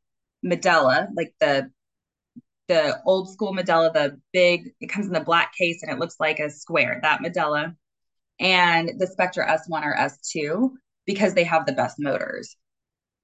Medela, 0.43 1.07
like 1.15 1.33
the 1.39 1.69
the 2.67 2.99
old 3.05 3.29
school 3.29 3.53
Medela, 3.53 3.93
the 3.93 4.19
big, 4.33 4.71
it 4.81 4.87
comes 4.87 5.05
in 5.05 5.13
the 5.13 5.19
black 5.19 5.53
case 5.55 5.83
and 5.83 5.91
it 5.91 5.99
looks 5.99 6.15
like 6.19 6.39
a 6.39 6.49
square, 6.49 6.99
that 7.03 7.21
Medela, 7.21 7.75
and 8.39 8.91
the 8.97 9.07
Spectra 9.07 9.47
S1 9.47 9.83
or 9.83 9.95
S2 9.95 10.71
because 11.05 11.33
they 11.33 11.43
have 11.43 11.65
the 11.65 11.73
best 11.73 11.97
motors. 11.99 12.55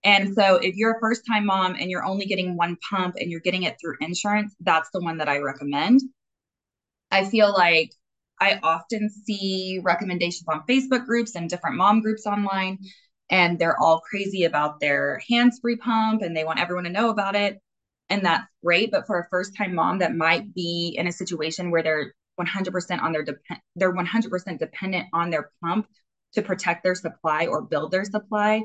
And 0.04 0.34
so 0.34 0.56
if 0.56 0.76
you're 0.76 0.98
a 0.98 1.00
first 1.00 1.24
time 1.28 1.46
mom 1.46 1.76
and 1.80 1.90
you're 1.90 2.06
only 2.06 2.26
getting 2.26 2.56
one 2.56 2.78
pump 2.90 3.16
and 3.20 3.30
you're 3.30 3.40
getting 3.40 3.64
it 3.64 3.78
through 3.80 3.98
insurance, 4.00 4.56
that's 4.60 4.90
the 4.94 5.02
one 5.02 5.18
that 5.18 5.30
I 5.30 5.40
recommend. 5.40 6.02
I 7.12 7.26
feel 7.26 7.52
like 7.52 7.92
I 8.42 8.60
often 8.64 9.10
see 9.10 9.80
recommendations 9.84 10.46
on 10.50 10.66
Facebook 10.68 11.06
groups 11.06 11.36
and 11.36 11.50
different 11.50 11.78
mom 11.78 12.02
groups 12.02 12.26
online, 12.26 12.80
and 13.30 13.60
they're 13.60 13.80
all 13.80 14.02
crazy 14.02 14.44
about 14.46 14.80
their 14.80 15.22
hands 15.30 15.60
free 15.62 15.78
pump 15.78 16.24
and 16.24 16.36
they 16.36 16.44
want 16.44 16.60
everyone 16.60 16.86
to 16.86 16.90
know 16.90 17.10
about 17.10 17.36
it. 17.36 17.62
And 18.10 18.26
that's 18.26 18.46
great. 18.64 18.92
But 18.92 19.08
for 19.08 19.20
a 19.20 19.28
first 19.30 19.56
time 19.56 19.76
mom 19.76 20.00
that 20.00 20.16
might 20.16 20.54
be 20.54 20.96
in 20.98 21.08
a 21.08 21.12
situation 21.14 21.72
where 21.72 21.84
they're 21.84 22.14
100% 22.40 23.02
on 23.02 23.12
their 23.12 23.24
depend 23.24 23.60
they're 23.76 23.94
100% 23.94 24.60
dependent 24.60 25.06
on 25.14 25.30
their 25.30 25.52
pump 25.64 25.88
to 26.34 26.42
protect 26.42 26.84
their 26.84 26.96
supply 26.96 27.46
or 27.46 27.62
build 27.62 27.92
their 27.92 28.06
supply 28.06 28.64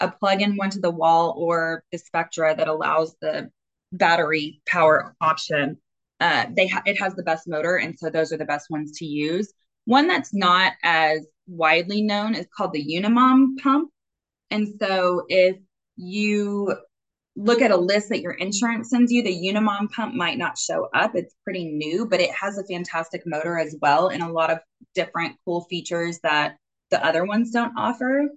a 0.00 0.10
plug-in 0.10 0.56
one 0.56 0.70
to 0.70 0.80
the 0.80 0.90
wall 0.90 1.34
or 1.36 1.82
the 1.90 1.98
spectra 1.98 2.54
that 2.54 2.68
allows 2.68 3.16
the 3.20 3.50
battery 3.92 4.60
power 4.66 5.14
option 5.20 5.78
uh, 6.20 6.46
they 6.56 6.66
ha- 6.66 6.82
it 6.86 6.98
has 7.00 7.14
the 7.14 7.22
best 7.22 7.46
motor 7.46 7.76
and 7.76 7.98
so 7.98 8.10
those 8.10 8.32
are 8.32 8.38
the 8.38 8.44
best 8.44 8.70
ones 8.70 8.98
to 8.98 9.04
use 9.04 9.52
one 9.84 10.08
that's 10.08 10.34
not 10.34 10.72
as 10.82 11.26
widely 11.46 12.02
known 12.02 12.34
is 12.34 12.46
called 12.56 12.72
the 12.72 12.84
unimom 12.84 13.56
pump 13.62 13.90
and 14.50 14.68
so 14.80 15.24
if 15.28 15.56
you 15.96 16.74
look 17.36 17.60
at 17.60 17.70
a 17.70 17.76
list 17.76 18.08
that 18.08 18.22
your 18.22 18.32
insurance 18.32 18.88
sends 18.90 19.12
you, 19.12 19.22
the 19.22 19.30
Unimom 19.30 19.90
pump 19.90 20.14
might 20.14 20.38
not 20.38 20.58
show 20.58 20.88
up. 20.94 21.12
It's 21.14 21.34
pretty 21.44 21.66
new, 21.66 22.06
but 22.06 22.20
it 22.20 22.30
has 22.30 22.58
a 22.58 22.64
fantastic 22.64 23.22
motor 23.26 23.58
as 23.58 23.76
well 23.80 24.08
and 24.08 24.22
a 24.22 24.32
lot 24.32 24.50
of 24.50 24.58
different 24.94 25.36
cool 25.44 25.66
features 25.68 26.18
that 26.22 26.56
the 26.90 27.04
other 27.04 27.24
ones 27.24 27.50
don't 27.50 27.76
offer. 27.76 28.28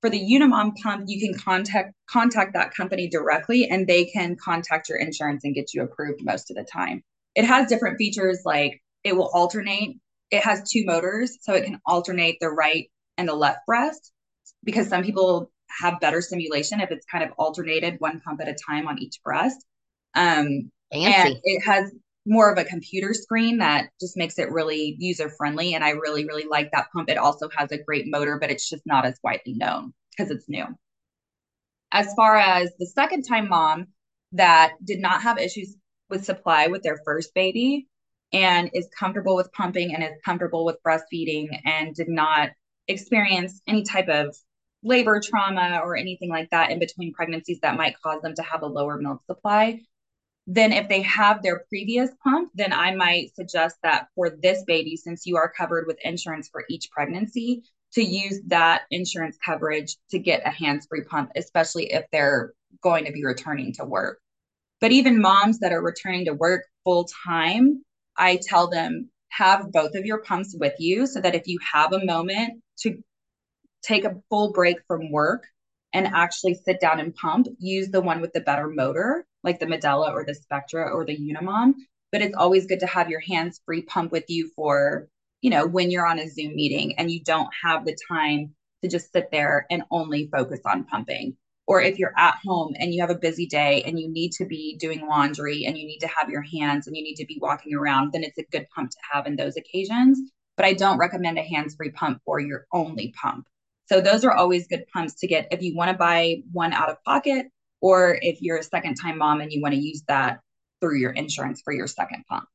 For 0.00 0.08
the 0.08 0.18
Unimom 0.18 0.74
pump, 0.82 1.04
you 1.06 1.20
can 1.20 1.38
contact 1.38 1.92
contact 2.08 2.54
that 2.54 2.74
company 2.74 3.08
directly 3.08 3.68
and 3.68 3.86
they 3.86 4.06
can 4.06 4.36
contact 4.42 4.88
your 4.88 4.98
insurance 4.98 5.44
and 5.44 5.54
get 5.54 5.74
you 5.74 5.82
approved 5.82 6.24
most 6.24 6.50
of 6.50 6.56
the 6.56 6.64
time. 6.64 7.02
It 7.34 7.44
has 7.44 7.68
different 7.68 7.98
features 7.98 8.40
like 8.44 8.82
it 9.04 9.16
will 9.16 9.30
alternate. 9.32 9.96
It 10.30 10.42
has 10.44 10.68
two 10.70 10.84
motors, 10.84 11.38
so 11.40 11.54
it 11.54 11.64
can 11.64 11.80
alternate 11.86 12.38
the 12.40 12.50
right 12.50 12.90
and 13.16 13.28
the 13.28 13.34
left 13.34 13.60
breast 13.66 14.12
because 14.64 14.88
some 14.88 15.02
people 15.02 15.50
have 15.80 16.00
better 16.00 16.20
stimulation 16.20 16.80
if 16.80 16.90
it's 16.90 17.06
kind 17.06 17.24
of 17.24 17.30
alternated 17.38 17.96
one 17.98 18.20
pump 18.20 18.40
at 18.40 18.48
a 18.48 18.54
time 18.54 18.88
on 18.88 18.98
each 18.98 19.20
breast. 19.24 19.64
Um, 20.14 20.70
and 20.92 21.36
it 21.44 21.64
has 21.64 21.92
more 22.26 22.50
of 22.52 22.58
a 22.58 22.64
computer 22.64 23.14
screen 23.14 23.58
that 23.58 23.88
just 24.00 24.16
makes 24.16 24.38
it 24.38 24.50
really 24.50 24.96
user 24.98 25.30
friendly. 25.30 25.74
And 25.74 25.84
I 25.84 25.90
really, 25.90 26.26
really 26.26 26.46
like 26.50 26.70
that 26.72 26.88
pump. 26.92 27.08
It 27.08 27.16
also 27.16 27.48
has 27.56 27.72
a 27.72 27.82
great 27.82 28.06
motor, 28.08 28.38
but 28.38 28.50
it's 28.50 28.68
just 28.68 28.82
not 28.84 29.06
as 29.06 29.18
widely 29.22 29.54
known 29.54 29.92
because 30.16 30.30
it's 30.30 30.48
new. 30.48 30.66
As 31.92 32.12
far 32.14 32.36
as 32.36 32.70
the 32.78 32.86
second 32.86 33.22
time 33.22 33.48
mom 33.48 33.88
that 34.32 34.74
did 34.84 35.00
not 35.00 35.22
have 35.22 35.38
issues 35.38 35.76
with 36.10 36.24
supply 36.24 36.66
with 36.66 36.82
their 36.82 37.00
first 37.04 37.34
baby 37.34 37.86
and 38.32 38.70
is 38.74 38.88
comfortable 38.96 39.36
with 39.36 39.52
pumping 39.52 39.94
and 39.94 40.04
is 40.04 40.12
comfortable 40.24 40.64
with 40.64 40.82
breastfeeding 40.86 41.48
and 41.64 41.94
did 41.94 42.08
not 42.08 42.50
experience 42.88 43.60
any 43.66 43.82
type 43.82 44.08
of 44.08 44.36
labor 44.82 45.20
trauma 45.20 45.80
or 45.82 45.96
anything 45.96 46.30
like 46.30 46.48
that 46.50 46.70
in 46.70 46.78
between 46.78 47.12
pregnancies 47.12 47.60
that 47.60 47.76
might 47.76 48.00
cause 48.02 48.22
them 48.22 48.34
to 48.34 48.42
have 48.42 48.62
a 48.62 48.66
lower 48.66 48.96
milk 48.96 49.22
supply, 49.26 49.80
then 50.46 50.72
if 50.72 50.88
they 50.88 51.02
have 51.02 51.42
their 51.42 51.64
previous 51.68 52.10
pump, 52.24 52.50
then 52.54 52.72
I 52.72 52.94
might 52.94 53.34
suggest 53.34 53.76
that 53.82 54.08
for 54.14 54.30
this 54.30 54.64
baby, 54.64 54.96
since 54.96 55.26
you 55.26 55.36
are 55.36 55.50
covered 55.50 55.86
with 55.86 55.98
insurance 56.02 56.48
for 56.48 56.64
each 56.68 56.90
pregnancy, 56.90 57.62
to 57.92 58.02
use 58.02 58.40
that 58.46 58.82
insurance 58.90 59.36
coverage 59.44 59.96
to 60.10 60.18
get 60.18 60.46
a 60.46 60.50
hands 60.50 60.86
free 60.88 61.02
pump, 61.02 61.30
especially 61.36 61.92
if 61.92 62.04
they're 62.12 62.52
going 62.82 63.04
to 63.04 63.12
be 63.12 63.24
returning 63.24 63.72
to 63.74 63.84
work. 63.84 64.20
But 64.80 64.92
even 64.92 65.20
moms 65.20 65.58
that 65.58 65.72
are 65.72 65.82
returning 65.82 66.24
to 66.24 66.34
work 66.34 66.64
full 66.84 67.06
time, 67.24 67.84
I 68.16 68.40
tell 68.42 68.68
them 68.68 69.10
have 69.28 69.70
both 69.70 69.94
of 69.94 70.04
your 70.04 70.22
pumps 70.22 70.56
with 70.58 70.74
you 70.78 71.06
so 71.06 71.20
that 71.20 71.34
if 71.34 71.46
you 71.46 71.58
have 71.72 71.92
a 71.92 72.04
moment 72.04 72.62
to 72.80 73.02
take 73.82 74.04
a 74.04 74.16
full 74.28 74.52
break 74.52 74.78
from 74.86 75.10
work 75.10 75.44
and 75.92 76.06
actually 76.06 76.54
sit 76.54 76.80
down 76.80 77.00
and 77.00 77.14
pump, 77.14 77.46
use 77.58 77.88
the 77.88 78.00
one 78.00 78.20
with 78.20 78.32
the 78.32 78.40
better 78.40 78.68
motor, 78.68 79.24
like 79.42 79.58
the 79.58 79.66
Medela 79.66 80.12
or 80.12 80.24
the 80.24 80.34
Spectra 80.34 80.90
or 80.90 81.04
the 81.04 81.16
Unimom. 81.16 81.74
But 82.12 82.22
it's 82.22 82.36
always 82.36 82.66
good 82.66 82.80
to 82.80 82.86
have 82.86 83.08
your 83.08 83.20
hands 83.20 83.60
free 83.64 83.82
pump 83.82 84.12
with 84.12 84.24
you 84.28 84.50
for, 84.56 85.08
you 85.40 85.50
know, 85.50 85.66
when 85.66 85.90
you're 85.90 86.06
on 86.06 86.18
a 86.18 86.28
Zoom 86.28 86.54
meeting 86.54 86.98
and 86.98 87.10
you 87.10 87.22
don't 87.22 87.48
have 87.62 87.84
the 87.84 87.96
time 88.08 88.54
to 88.82 88.88
just 88.88 89.12
sit 89.12 89.30
there 89.30 89.66
and 89.70 89.84
only 89.90 90.28
focus 90.32 90.60
on 90.64 90.84
pumping. 90.84 91.36
Or 91.70 91.80
if 91.80 92.00
you're 92.00 92.12
at 92.16 92.34
home 92.44 92.74
and 92.80 92.92
you 92.92 93.00
have 93.00 93.10
a 93.10 93.14
busy 93.14 93.46
day 93.46 93.84
and 93.86 93.96
you 93.96 94.08
need 94.08 94.32
to 94.32 94.44
be 94.44 94.76
doing 94.80 95.06
laundry 95.06 95.66
and 95.66 95.78
you 95.78 95.86
need 95.86 96.00
to 96.00 96.08
have 96.08 96.28
your 96.28 96.42
hands 96.42 96.88
and 96.88 96.96
you 96.96 97.02
need 97.04 97.14
to 97.14 97.24
be 97.24 97.38
walking 97.40 97.76
around, 97.76 98.10
then 98.12 98.24
it's 98.24 98.38
a 98.38 98.44
good 98.50 98.66
pump 98.74 98.90
to 98.90 98.96
have 99.12 99.24
in 99.24 99.36
those 99.36 99.56
occasions. 99.56 100.18
But 100.56 100.66
I 100.66 100.72
don't 100.72 100.98
recommend 100.98 101.38
a 101.38 101.44
hands 101.44 101.76
free 101.76 101.92
pump 101.92 102.22
for 102.24 102.40
your 102.40 102.66
only 102.72 103.14
pump. 103.22 103.46
So 103.86 104.00
those 104.00 104.24
are 104.24 104.32
always 104.32 104.66
good 104.66 104.84
pumps 104.92 105.14
to 105.20 105.28
get 105.28 105.46
if 105.52 105.62
you 105.62 105.76
want 105.76 105.92
to 105.92 105.96
buy 105.96 106.42
one 106.50 106.72
out 106.72 106.90
of 106.90 107.00
pocket 107.04 107.46
or 107.80 108.18
if 108.20 108.42
you're 108.42 108.58
a 108.58 108.64
second 108.64 108.96
time 108.96 109.18
mom 109.18 109.40
and 109.40 109.52
you 109.52 109.62
want 109.62 109.74
to 109.74 109.80
use 109.80 110.02
that 110.08 110.40
through 110.80 110.96
your 110.96 111.12
insurance 111.12 111.62
for 111.64 111.72
your 111.72 111.86
second 111.86 112.24
pump. 112.28 112.48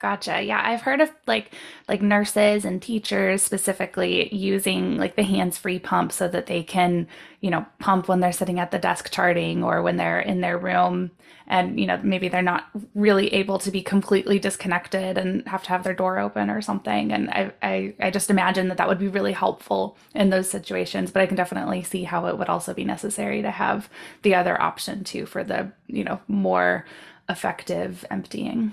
Gotcha. 0.00 0.40
Yeah, 0.40 0.62
I've 0.64 0.80
heard 0.80 1.02
of 1.02 1.10
like 1.26 1.52
like 1.86 2.00
nurses 2.00 2.64
and 2.64 2.80
teachers 2.80 3.42
specifically 3.42 4.34
using 4.34 4.96
like 4.96 5.14
the 5.14 5.22
hands-free 5.22 5.80
pump 5.80 6.10
so 6.10 6.26
that 6.28 6.46
they 6.46 6.62
can, 6.62 7.06
you 7.42 7.50
know, 7.50 7.66
pump 7.80 8.08
when 8.08 8.20
they're 8.20 8.32
sitting 8.32 8.58
at 8.58 8.70
the 8.70 8.78
desk 8.78 9.10
charting 9.12 9.62
or 9.62 9.82
when 9.82 9.96
they're 9.98 10.20
in 10.20 10.40
their 10.40 10.56
room 10.56 11.10
and 11.46 11.78
you 11.78 11.84
know, 11.86 12.00
maybe 12.02 12.28
they're 12.28 12.40
not 12.40 12.64
really 12.94 13.28
able 13.34 13.58
to 13.58 13.70
be 13.70 13.82
completely 13.82 14.38
disconnected 14.38 15.18
and 15.18 15.46
have 15.46 15.62
to 15.64 15.68
have 15.68 15.84
their 15.84 15.92
door 15.94 16.18
open 16.18 16.48
or 16.48 16.62
something. 16.62 17.12
And 17.12 17.28
I 17.28 17.52
I 17.62 17.94
I 18.00 18.10
just 18.10 18.30
imagine 18.30 18.68
that 18.68 18.78
that 18.78 18.88
would 18.88 18.98
be 18.98 19.08
really 19.08 19.32
helpful 19.32 19.98
in 20.14 20.30
those 20.30 20.48
situations, 20.48 21.10
but 21.10 21.20
I 21.20 21.26
can 21.26 21.36
definitely 21.36 21.82
see 21.82 22.04
how 22.04 22.24
it 22.24 22.38
would 22.38 22.48
also 22.48 22.72
be 22.72 22.84
necessary 22.84 23.42
to 23.42 23.50
have 23.50 23.90
the 24.22 24.34
other 24.34 24.58
option 24.62 25.04
too 25.04 25.26
for 25.26 25.44
the, 25.44 25.72
you 25.88 26.04
know, 26.04 26.20
more 26.26 26.86
effective 27.28 28.02
emptying. 28.10 28.72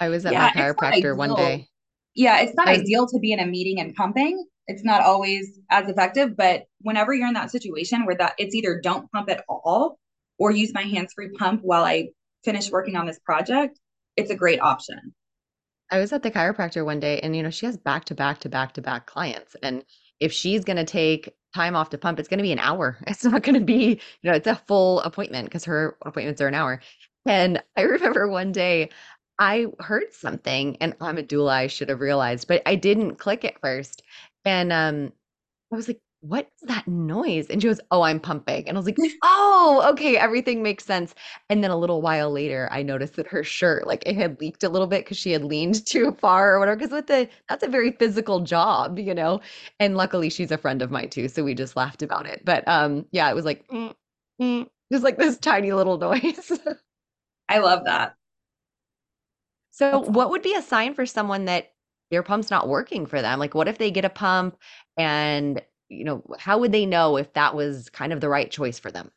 I 0.00 0.08
was 0.08 0.26
at 0.26 0.32
yeah, 0.32 0.50
my 0.54 0.60
chiropractor 0.60 1.16
one 1.16 1.34
day. 1.34 1.68
Yeah, 2.14 2.40
it's 2.40 2.54
not 2.54 2.68
ideal 2.68 3.06
to 3.08 3.18
be 3.18 3.32
in 3.32 3.40
a 3.40 3.46
meeting 3.46 3.80
and 3.80 3.94
pumping. 3.94 4.46
It's 4.66 4.82
not 4.82 5.02
always 5.02 5.58
as 5.70 5.88
effective, 5.88 6.36
but 6.36 6.64
whenever 6.80 7.14
you're 7.14 7.28
in 7.28 7.34
that 7.34 7.50
situation 7.50 8.04
where 8.04 8.16
that 8.16 8.34
it's 8.38 8.54
either 8.54 8.80
don't 8.82 9.10
pump 9.12 9.30
at 9.30 9.44
all 9.48 9.98
or 10.38 10.50
use 10.50 10.72
my 10.74 10.82
hands-free 10.82 11.30
pump 11.38 11.60
while 11.62 11.84
I 11.84 12.08
finish 12.44 12.70
working 12.70 12.96
on 12.96 13.06
this 13.06 13.18
project, 13.18 13.78
it's 14.16 14.30
a 14.30 14.34
great 14.34 14.60
option. 14.60 15.14
I 15.90 15.98
was 15.98 16.12
at 16.12 16.22
the 16.22 16.30
chiropractor 16.30 16.84
one 16.84 17.00
day 17.00 17.20
and 17.20 17.36
you 17.36 17.42
know, 17.42 17.50
she 17.50 17.66
has 17.66 17.76
back 17.76 18.06
to 18.06 18.14
back 18.14 18.40
to 18.40 18.48
back 18.48 18.72
to 18.74 18.82
back 18.82 19.06
clients 19.06 19.54
and 19.62 19.84
if 20.20 20.32
she's 20.32 20.64
going 20.64 20.78
to 20.78 20.84
take 20.84 21.34
time 21.54 21.76
off 21.76 21.90
to 21.90 21.98
pump, 21.98 22.18
it's 22.18 22.28
going 22.28 22.38
to 22.38 22.42
be 22.42 22.52
an 22.52 22.58
hour. 22.58 22.98
It's 23.06 23.24
not 23.24 23.42
going 23.42 23.58
to 23.58 23.64
be, 23.64 24.00
you 24.22 24.30
know, 24.30 24.36
it's 24.36 24.46
a 24.46 24.56
full 24.56 25.00
appointment 25.00 25.46
because 25.46 25.64
her 25.64 25.96
appointments 26.04 26.40
are 26.40 26.48
an 26.48 26.54
hour. 26.54 26.80
And 27.24 27.62
I 27.76 27.82
remember 27.96 28.28
one 28.28 28.52
day 28.52 28.90
I 29.38 29.66
heard 29.80 30.12
something 30.14 30.76
and 30.80 30.94
I'm 31.00 31.18
a 31.18 31.22
doula, 31.22 31.50
I 31.52 31.66
should 31.66 31.88
have 31.90 32.00
realized, 32.00 32.48
but 32.48 32.62
I 32.66 32.74
didn't 32.76 33.16
click 33.16 33.44
it 33.44 33.58
first. 33.60 34.02
And 34.44 34.72
um 34.72 35.12
I 35.72 35.76
was 35.76 35.88
like, 35.88 36.00
what 36.20 36.48
is 36.62 36.68
that 36.68 36.88
noise? 36.88 37.46
And 37.48 37.60
she 37.62 37.68
goes, 37.68 37.80
Oh, 37.90 38.02
I'm 38.02 38.20
pumping. 38.20 38.68
And 38.68 38.76
I 38.76 38.80
was 38.80 38.86
like, 38.86 38.98
Oh, 39.22 39.86
okay, 39.92 40.16
everything 40.16 40.62
makes 40.62 40.84
sense. 40.84 41.14
And 41.50 41.62
then 41.64 41.70
a 41.70 41.76
little 41.76 42.02
while 42.02 42.30
later, 42.32 42.68
I 42.72 42.82
noticed 42.82 43.16
that 43.16 43.28
her 43.28 43.44
shirt, 43.44 43.86
like 43.86 44.04
it 44.06 44.16
had 44.16 44.40
leaked 44.40 44.64
a 44.64 44.68
little 44.68 44.86
bit 44.88 45.04
because 45.04 45.18
she 45.18 45.32
had 45.32 45.44
leaned 45.44 45.86
too 45.88 46.12
far 46.20 46.54
or 46.54 46.58
whatever. 46.60 46.76
Because 46.76 46.92
with 46.92 47.06
the 47.08 47.28
that's 47.48 47.64
a 47.64 47.68
very 47.68 47.92
physical 47.92 48.40
job, 48.40 48.98
you 48.98 49.14
know. 49.14 49.40
And 49.80 49.96
luckily 49.96 50.30
she's 50.30 50.50
a 50.52 50.58
friend 50.58 50.82
of 50.82 50.90
mine 50.90 51.10
too. 51.10 51.28
So 51.28 51.44
we 51.44 51.54
just 51.54 51.76
laughed 51.76 52.02
about 52.02 52.26
it. 52.26 52.42
But 52.44 52.66
um, 52.68 53.06
yeah, 53.12 53.30
it 53.30 53.34
was 53.34 53.44
like 53.44 53.66
mm, 53.68 53.94
mm, 54.40 54.68
just 54.92 55.04
like 55.04 55.18
this 55.18 55.38
tiny 55.38 55.72
little 55.72 55.98
noise. 56.00 56.52
I 57.48 57.58
love 57.58 57.84
that. 57.86 58.16
So, 59.76 60.00
what 60.00 60.30
would 60.30 60.40
be 60.40 60.54
a 60.54 60.62
sign 60.62 60.94
for 60.94 61.04
someone 61.04 61.44
that 61.44 61.72
their 62.10 62.22
pump's 62.22 62.50
not 62.50 62.66
working 62.66 63.04
for 63.04 63.20
them? 63.20 63.38
Like, 63.38 63.54
what 63.54 63.68
if 63.68 63.76
they 63.76 63.90
get 63.90 64.06
a 64.06 64.08
pump 64.08 64.56
and, 64.96 65.60
you 65.90 66.02
know, 66.02 66.24
how 66.38 66.56
would 66.56 66.72
they 66.72 66.86
know 66.86 67.18
if 67.18 67.30
that 67.34 67.54
was 67.54 67.90
kind 67.90 68.14
of 68.14 68.22
the 68.22 68.30
right 68.30 68.50
choice 68.50 68.78
for 68.78 68.90
them? 68.90 69.10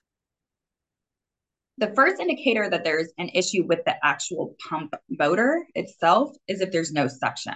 The 1.78 1.94
first 1.96 2.20
indicator 2.20 2.70
that 2.70 2.84
there's 2.84 3.08
an 3.18 3.30
issue 3.30 3.64
with 3.64 3.86
the 3.86 3.96
actual 4.06 4.58
pump 4.68 4.96
motor 5.10 5.66
itself 5.76 6.36
is 6.50 6.60
if 6.60 6.74
there's 6.74 6.92
no 6.92 7.08
suction. 7.08 7.56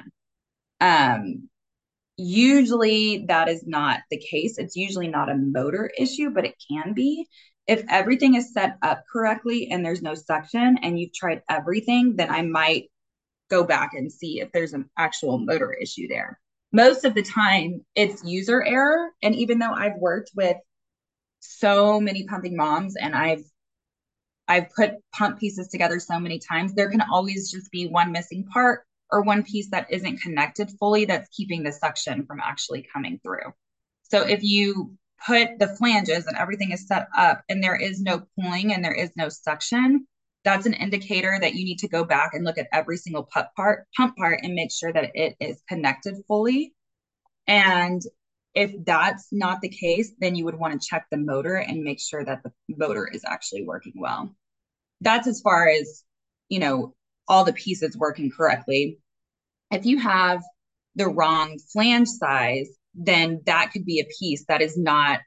Um, 0.80 1.50
usually 2.16 3.26
that 3.28 3.50
is 3.50 3.66
not 3.68 4.00
the 4.12 4.18
case. 4.18 4.58
It's 4.58 4.78
usually 4.78 5.10
not 5.10 5.30
a 5.30 5.36
motor 5.36 5.92
issue, 5.98 6.30
but 6.30 6.46
it 6.46 6.56
can 6.72 6.94
be. 6.94 7.28
If 7.68 7.84
everything 7.90 8.36
is 8.36 8.54
set 8.54 8.78
up 8.82 9.04
correctly 9.12 9.68
and 9.72 9.86
there's 9.86 10.02
no 10.02 10.16
suction 10.16 10.78
and 10.82 10.98
you've 10.98 11.14
tried 11.14 11.42
everything, 11.50 12.16
then 12.16 12.30
I 12.30 12.44
might 12.44 12.86
go 13.50 13.64
back 13.64 13.92
and 13.94 14.12
see 14.12 14.40
if 14.40 14.52
there's 14.52 14.74
an 14.74 14.90
actual 14.98 15.38
motor 15.38 15.74
issue 15.74 16.08
there. 16.08 16.40
Most 16.72 17.06
of 17.06 17.14
the 17.14 17.24
time, 17.24 17.86
it's 17.96 18.24
user 18.24 18.64
error. 18.64 19.12
And 19.22 19.36
even 19.36 19.60
though 19.60 19.74
I've 19.74 19.98
worked 19.98 20.32
with 20.36 20.58
so 21.40 22.00
many 22.00 22.24
pumping 22.24 22.56
moms 22.56 22.96
and 22.96 23.16
I've 23.16 23.44
I've 24.48 24.70
put 24.72 24.96
pump 25.14 25.40
pieces 25.40 25.70
together 25.70 26.00
so 26.00 26.20
many 26.20 26.40
times, 26.40 26.74
there 26.74 26.90
can 26.90 27.02
always 27.02 27.50
just 27.50 27.72
be 27.72 27.88
one 27.88 28.12
missing 28.12 28.46
part 28.46 28.86
or 29.10 29.22
one 29.22 29.44
piece 29.44 29.70
that 29.70 29.88
isn't 29.90 30.22
connected 30.22 30.72
fully 30.80 31.06
that's 31.06 31.30
keeping 31.30 31.64
the 31.64 31.72
suction 31.72 32.26
from 32.26 32.40
actually 32.42 32.86
coming 32.94 33.20
through. 33.24 33.54
So 34.04 34.22
if 34.22 34.44
you 34.44 34.98
put 35.26 35.60
the 35.60 35.68
flanges 35.68 36.28
and 36.28 36.38
everything 36.38 36.72
is 36.72 36.88
set 36.88 37.08
up 37.18 37.44
and 37.48 37.64
there 37.64 37.76
is 37.76 38.02
no 38.02 38.24
pulling 38.38 38.74
and 38.74 38.84
there 38.84 38.94
is 38.94 39.12
no 39.16 39.30
suction, 39.30 40.08
that's 40.44 40.66
an 40.66 40.74
indicator 40.74 41.38
that 41.40 41.56
you 41.56 41.64
need 41.64 41.80
to 41.80 41.88
go 41.88 42.04
back 42.04 42.34
and 42.34 42.44
look 42.44 42.58
at 42.58 42.68
every 42.72 42.98
single 42.98 43.24
pump 43.24 43.48
part, 43.56 43.88
pump 43.96 44.18
part 44.18 44.42
and 44.44 44.54
make 44.54 44.72
sure 44.72 44.92
that 44.92 45.12
it 45.14 45.36
is 45.40 45.62
connected 45.68 46.16
fully. 46.28 46.74
And 47.48 48.02
if 48.54 48.72
that's 48.86 49.28
not 49.32 49.62
the 49.62 49.70
case, 49.70 50.12
then 50.20 50.36
you 50.36 50.46
would 50.46 50.60
want 50.60 50.80
to 50.80 50.88
check 50.88 51.06
the 51.10 51.18
motor 51.18 51.56
and 51.56 51.84
make 51.84 52.00
sure 52.00 52.24
that 52.24 52.44
the 52.44 52.52
motor 52.70 53.08
is 53.08 53.24
actually 53.26 53.64
working 53.64 53.94
well. 53.96 54.36
That's 55.02 55.28
as 55.28 55.42
far 55.42 55.68
as, 55.68 56.04
you 56.50 56.60
know, 56.60 56.94
all 57.28 57.46
the 57.46 57.54
pieces 57.54 57.98
working 57.98 58.30
correctly. 58.30 59.00
If 59.72 59.86
you 59.86 59.98
have 60.00 60.44
the 60.96 61.08
wrong 61.08 61.58
flange 61.72 62.08
size, 62.08 62.68
then 62.94 63.42
that 63.46 63.72
could 63.72 63.86
be 63.86 64.02
a 64.02 64.12
piece 64.20 64.46
that 64.48 64.62
is 64.62 64.78
not 64.78 65.20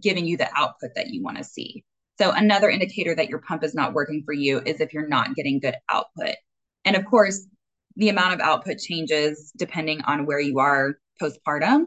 giving 0.00 0.26
you 0.26 0.36
the 0.36 0.50
output 0.54 0.90
that 0.96 1.08
you 1.08 1.22
want 1.22 1.38
to 1.38 1.44
see. 1.44 1.84
So 2.18 2.30
another 2.30 2.70
indicator 2.70 3.14
that 3.14 3.28
your 3.28 3.40
pump 3.40 3.64
is 3.64 3.74
not 3.74 3.92
working 3.92 4.22
for 4.24 4.32
you 4.32 4.60
is 4.64 4.80
if 4.80 4.92
you're 4.92 5.08
not 5.08 5.34
getting 5.34 5.58
good 5.58 5.76
output. 5.90 6.36
And 6.84 6.96
of 6.96 7.04
course, 7.04 7.46
the 7.96 8.08
amount 8.08 8.34
of 8.34 8.40
output 8.40 8.78
changes 8.78 9.52
depending 9.56 10.02
on 10.02 10.26
where 10.26 10.40
you 10.40 10.58
are 10.58 10.98
postpartum. 11.20 11.86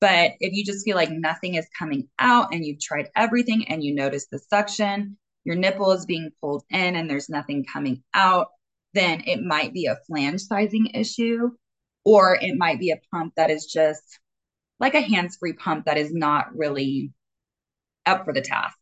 But 0.00 0.32
if 0.40 0.52
you 0.52 0.64
just 0.64 0.84
feel 0.84 0.96
like 0.96 1.10
nothing 1.10 1.54
is 1.54 1.66
coming 1.78 2.08
out 2.18 2.52
and 2.52 2.64
you've 2.64 2.80
tried 2.80 3.08
everything 3.16 3.68
and 3.68 3.82
you 3.82 3.94
notice 3.94 4.26
the 4.30 4.38
suction, 4.38 5.16
your 5.44 5.56
nipple 5.56 5.92
is 5.92 6.04
being 6.04 6.30
pulled 6.40 6.64
in 6.70 6.96
and 6.96 7.08
there's 7.08 7.28
nothing 7.28 7.64
coming 7.64 8.02
out, 8.12 8.48
then 8.92 9.22
it 9.26 9.42
might 9.42 9.72
be 9.72 9.86
a 9.86 9.98
flange 10.06 10.40
sizing 10.40 10.88
issue, 10.94 11.50
or 12.04 12.38
it 12.40 12.56
might 12.56 12.78
be 12.78 12.90
a 12.90 13.00
pump 13.10 13.32
that 13.36 13.50
is 13.50 13.66
just 13.66 14.18
like 14.80 14.94
a 14.94 15.00
hands 15.00 15.36
free 15.38 15.54
pump 15.54 15.86
that 15.86 15.96
is 15.96 16.12
not 16.12 16.54
really 16.54 17.12
up 18.04 18.24
for 18.24 18.32
the 18.32 18.42
task. 18.42 18.76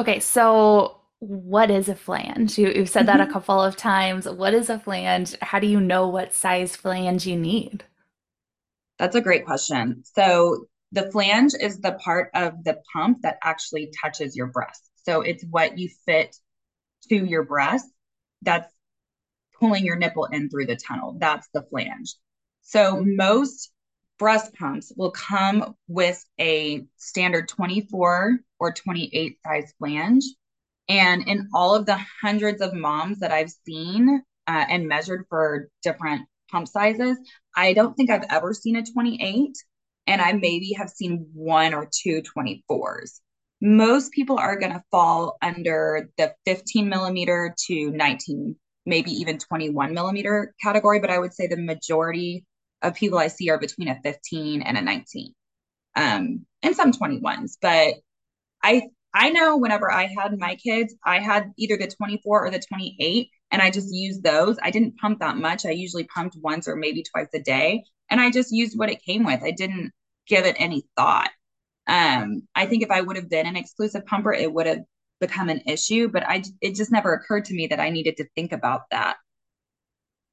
Okay, 0.00 0.18
so 0.18 0.96
what 1.18 1.70
is 1.70 1.90
a 1.90 1.94
flange? 1.94 2.56
You, 2.56 2.72
have 2.72 2.88
said 2.88 3.04
that 3.04 3.20
a 3.20 3.24
mm-hmm. 3.24 3.34
couple 3.34 3.60
of 3.60 3.76
times. 3.76 4.26
What 4.26 4.54
is 4.54 4.70
a 4.70 4.78
flange? 4.78 5.36
How 5.42 5.58
do 5.58 5.66
you 5.66 5.78
know 5.78 6.08
what 6.08 6.32
size 6.32 6.74
flange 6.74 7.26
you 7.26 7.36
need? 7.36 7.84
That's 8.98 9.14
a 9.14 9.20
great 9.20 9.44
question. 9.44 10.02
So 10.14 10.64
the 10.92 11.10
flange 11.10 11.52
is 11.60 11.80
the 11.80 11.92
part 12.02 12.30
of 12.32 12.64
the 12.64 12.78
pump 12.90 13.18
that 13.24 13.36
actually 13.44 13.92
touches 14.00 14.34
your 14.34 14.46
breast. 14.46 14.90
So 15.04 15.20
it's 15.20 15.44
what 15.50 15.76
you 15.76 15.90
fit 16.06 16.34
to 17.10 17.16
your 17.16 17.44
breast 17.44 17.86
that's 18.40 18.72
pulling 19.58 19.84
your 19.84 19.96
nipple 19.96 20.24
in 20.24 20.48
through 20.48 20.64
the 20.64 20.76
tunnel. 20.76 21.16
That's 21.18 21.46
the 21.52 21.62
flange. 21.68 22.14
So 22.62 23.04
most 23.06 23.70
breast 24.20 24.54
pumps 24.54 24.92
will 24.96 25.10
come 25.10 25.74
with 25.88 26.24
a 26.38 26.86
standard 26.96 27.48
24 27.48 28.38
or 28.60 28.72
28 28.72 29.38
size 29.44 29.74
flange. 29.78 30.24
And 30.88 31.26
in 31.26 31.48
all 31.54 31.74
of 31.74 31.86
the 31.86 31.98
hundreds 32.22 32.60
of 32.60 32.74
moms 32.74 33.20
that 33.20 33.32
I've 33.32 33.52
seen 33.66 34.22
uh, 34.46 34.64
and 34.68 34.86
measured 34.86 35.24
for 35.28 35.68
different 35.82 36.22
pump 36.50 36.68
sizes. 36.68 37.16
I 37.56 37.72
don't 37.72 37.96
think 37.96 38.10
I've 38.10 38.26
ever 38.28 38.52
seen 38.52 38.76
a 38.76 38.84
28, 38.84 39.52
and 40.06 40.20
I 40.20 40.32
maybe 40.32 40.72
have 40.76 40.90
seen 40.90 41.28
one 41.32 41.74
or 41.74 41.88
two 41.90 42.22
24s. 42.36 43.20
Most 43.60 44.12
people 44.12 44.38
are 44.38 44.58
going 44.58 44.72
to 44.72 44.82
fall 44.90 45.36
under 45.42 46.08
the 46.16 46.34
15 46.46 46.88
millimeter 46.88 47.54
to 47.66 47.90
19, 47.90 48.56
maybe 48.86 49.10
even 49.10 49.38
21 49.38 49.94
millimeter 49.94 50.54
category, 50.62 50.98
but 50.98 51.10
I 51.10 51.18
would 51.18 51.34
say 51.34 51.46
the 51.46 51.56
majority 51.56 52.44
of 52.82 52.94
people 52.94 53.18
I 53.18 53.28
see 53.28 53.50
are 53.50 53.58
between 53.58 53.88
a 53.88 54.00
15 54.02 54.62
and 54.62 54.78
a 54.78 54.82
19, 54.82 55.34
um, 55.96 56.46
and 56.62 56.76
some 56.76 56.92
21s. 56.92 57.56
But 57.60 57.94
I 58.62 58.88
I 59.12 59.30
know 59.30 59.56
whenever 59.56 59.90
I 59.90 60.06
had 60.06 60.38
my 60.38 60.54
kids, 60.56 60.94
I 61.04 61.18
had 61.18 61.52
either 61.58 61.76
the 61.76 61.88
24 61.88 62.46
or 62.46 62.50
the 62.50 62.60
28, 62.60 63.28
and 63.50 63.60
I 63.60 63.70
just 63.70 63.92
used 63.92 64.22
those. 64.22 64.56
I 64.62 64.70
didn't 64.70 64.98
pump 64.98 65.20
that 65.20 65.36
much. 65.36 65.66
I 65.66 65.70
usually 65.70 66.04
pumped 66.04 66.36
once 66.40 66.68
or 66.68 66.76
maybe 66.76 67.02
twice 67.02 67.28
a 67.34 67.40
day, 67.40 67.84
and 68.10 68.20
I 68.20 68.30
just 68.30 68.52
used 68.52 68.78
what 68.78 68.90
it 68.90 69.02
came 69.02 69.24
with. 69.24 69.42
I 69.42 69.50
didn't 69.50 69.92
give 70.26 70.46
it 70.46 70.56
any 70.58 70.84
thought. 70.96 71.30
Um, 71.86 72.42
I 72.54 72.66
think 72.66 72.82
if 72.82 72.90
I 72.90 73.00
would 73.00 73.16
have 73.16 73.28
been 73.28 73.46
an 73.46 73.56
exclusive 73.56 74.06
pumper, 74.06 74.32
it 74.32 74.52
would 74.52 74.66
have 74.66 74.84
become 75.20 75.48
an 75.48 75.62
issue, 75.66 76.08
but 76.08 76.24
I 76.26 76.42
it 76.60 76.74
just 76.76 76.92
never 76.92 77.12
occurred 77.14 77.46
to 77.46 77.54
me 77.54 77.66
that 77.68 77.80
I 77.80 77.90
needed 77.90 78.16
to 78.18 78.28
think 78.36 78.52
about 78.52 78.82
that. 78.90 79.16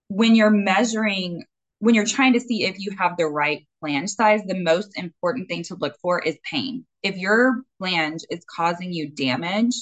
When 0.07 0.35
you're 0.35 0.51
measuring 0.51 1.43
when 1.79 1.93
you're 1.93 2.05
trying 2.05 2.33
to 2.33 2.39
see 2.39 2.63
if 2.63 2.79
you 2.79 2.91
have 2.97 3.17
the 3.17 3.27
right 3.27 3.65
flange 3.79 4.09
size, 4.09 4.41
the 4.45 4.59
most 4.59 4.97
important 4.97 5.47
thing 5.47 5.63
to 5.63 5.75
look 5.75 5.95
for 6.01 6.19
is 6.19 6.37
pain. 6.49 6.85
If 7.03 7.17
your 7.17 7.61
flange 7.77 8.21
is 8.31 8.43
causing 8.55 8.91
you 8.91 9.09
damage, 9.09 9.75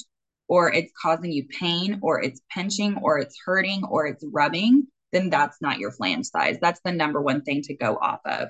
or 0.48 0.72
it's 0.72 0.92
causing 1.00 1.32
you 1.32 1.46
pain, 1.48 1.98
or 2.02 2.22
it's 2.22 2.40
pinching, 2.50 2.98
or 3.02 3.18
it's 3.18 3.36
hurting, 3.44 3.84
or 3.84 4.06
it's 4.06 4.24
rubbing, 4.30 4.86
then 5.12 5.30
that's 5.30 5.60
not 5.60 5.78
your 5.78 5.90
flange 5.90 6.26
size. 6.26 6.58
That's 6.60 6.80
the 6.84 6.92
number 6.92 7.20
one 7.20 7.42
thing 7.42 7.62
to 7.62 7.74
go 7.74 7.96
off 7.96 8.20
of. 8.24 8.48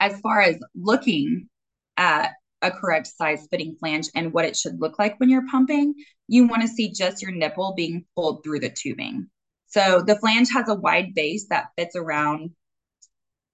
As 0.00 0.20
far 0.20 0.40
as 0.40 0.58
looking 0.74 1.48
at 1.96 2.32
a 2.62 2.70
correct 2.70 3.08
size 3.08 3.46
fitting 3.50 3.76
flange 3.78 4.08
and 4.14 4.32
what 4.32 4.44
it 4.44 4.56
should 4.56 4.80
look 4.80 4.98
like 4.98 5.18
when 5.18 5.28
you're 5.28 5.46
pumping, 5.48 5.94
you 6.28 6.46
want 6.46 6.62
to 6.62 6.68
see 6.68 6.92
just 6.92 7.20
your 7.20 7.32
nipple 7.32 7.74
being 7.76 8.04
pulled 8.14 8.42
through 8.42 8.60
the 8.60 8.70
tubing. 8.70 9.28
So 9.74 10.04
the 10.06 10.16
flange 10.16 10.50
has 10.52 10.68
a 10.68 10.74
wide 10.74 11.14
base 11.14 11.48
that 11.50 11.70
fits 11.76 11.96
around 11.96 12.50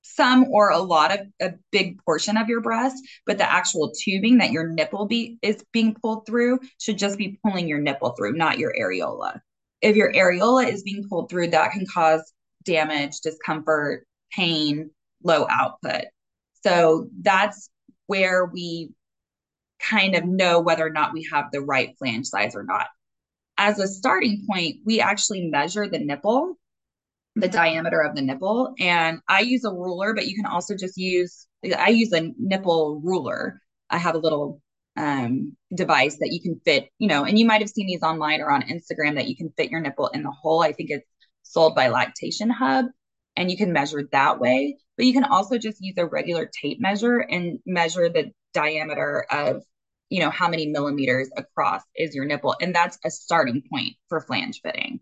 some 0.02 0.44
or 0.50 0.68
a 0.68 0.78
lot 0.78 1.18
of 1.18 1.26
a 1.40 1.54
big 1.72 1.98
portion 2.04 2.36
of 2.36 2.46
your 2.46 2.60
breast, 2.60 3.02
but 3.24 3.38
the 3.38 3.50
actual 3.50 3.90
tubing 3.90 4.36
that 4.38 4.50
your 4.50 4.68
nipple 4.68 5.06
be 5.06 5.38
is 5.40 5.64
being 5.72 5.94
pulled 5.94 6.26
through 6.26 6.60
should 6.78 6.98
just 6.98 7.16
be 7.16 7.38
pulling 7.42 7.68
your 7.68 7.78
nipple 7.78 8.10
through, 8.10 8.34
not 8.34 8.58
your 8.58 8.74
areola. 8.78 9.40
If 9.80 9.96
your 9.96 10.12
areola 10.12 10.70
is 10.70 10.82
being 10.82 11.08
pulled 11.08 11.30
through, 11.30 11.48
that 11.50 11.72
can 11.72 11.86
cause 11.86 12.34
damage, 12.64 13.20
discomfort, 13.20 14.06
pain, 14.30 14.90
low 15.24 15.46
output. 15.48 16.04
So 16.62 17.08
that's 17.22 17.70
where 18.08 18.44
we 18.44 18.90
kind 19.80 20.14
of 20.16 20.26
know 20.26 20.60
whether 20.60 20.86
or 20.86 20.90
not 20.90 21.14
we 21.14 21.26
have 21.32 21.46
the 21.50 21.62
right 21.62 21.96
flange 21.98 22.26
size 22.26 22.54
or 22.54 22.62
not 22.62 22.88
as 23.60 23.78
a 23.78 23.86
starting 23.86 24.42
point, 24.50 24.76
we 24.86 25.00
actually 25.00 25.50
measure 25.50 25.86
the 25.86 25.98
nipple, 25.98 26.54
the 27.36 27.46
diameter 27.46 28.00
of 28.00 28.16
the 28.16 28.22
nipple. 28.22 28.72
And 28.80 29.20
I 29.28 29.40
use 29.40 29.64
a 29.64 29.70
ruler, 29.70 30.14
but 30.14 30.26
you 30.26 30.34
can 30.34 30.46
also 30.46 30.74
just 30.74 30.96
use, 30.96 31.46
I 31.76 31.90
use 31.90 32.10
a 32.14 32.32
nipple 32.38 33.02
ruler. 33.04 33.60
I 33.90 33.98
have 33.98 34.14
a 34.14 34.18
little 34.18 34.62
um, 34.96 35.54
device 35.74 36.16
that 36.20 36.32
you 36.32 36.40
can 36.40 36.58
fit, 36.64 36.88
you 36.98 37.06
know, 37.06 37.24
and 37.24 37.38
you 37.38 37.44
might 37.44 37.60
have 37.60 37.68
seen 37.68 37.86
these 37.86 38.02
online 38.02 38.40
or 38.40 38.50
on 38.50 38.62
Instagram 38.62 39.16
that 39.16 39.28
you 39.28 39.36
can 39.36 39.52
fit 39.58 39.70
your 39.70 39.82
nipple 39.82 40.08
in 40.08 40.22
the 40.22 40.30
hole. 40.30 40.62
I 40.62 40.72
think 40.72 40.88
it's 40.88 41.06
sold 41.42 41.74
by 41.74 41.88
Lactation 41.88 42.48
Hub 42.48 42.86
and 43.36 43.50
you 43.50 43.58
can 43.58 43.74
measure 43.74 44.08
that 44.10 44.40
way. 44.40 44.78
But 44.96 45.04
you 45.04 45.12
can 45.12 45.24
also 45.24 45.58
just 45.58 45.82
use 45.82 45.98
a 45.98 46.06
regular 46.06 46.50
tape 46.62 46.80
measure 46.80 47.18
and 47.18 47.58
measure 47.66 48.08
the 48.08 48.32
diameter 48.54 49.26
of 49.30 49.62
you 50.10 50.20
know, 50.20 50.30
how 50.30 50.48
many 50.48 50.66
millimeters 50.66 51.30
across 51.36 51.82
is 51.96 52.14
your 52.14 52.26
nipple. 52.26 52.54
And 52.60 52.74
that's 52.74 52.98
a 53.04 53.10
starting 53.10 53.62
point 53.72 53.94
for 54.08 54.20
flange 54.20 54.60
fitting. 54.62 55.00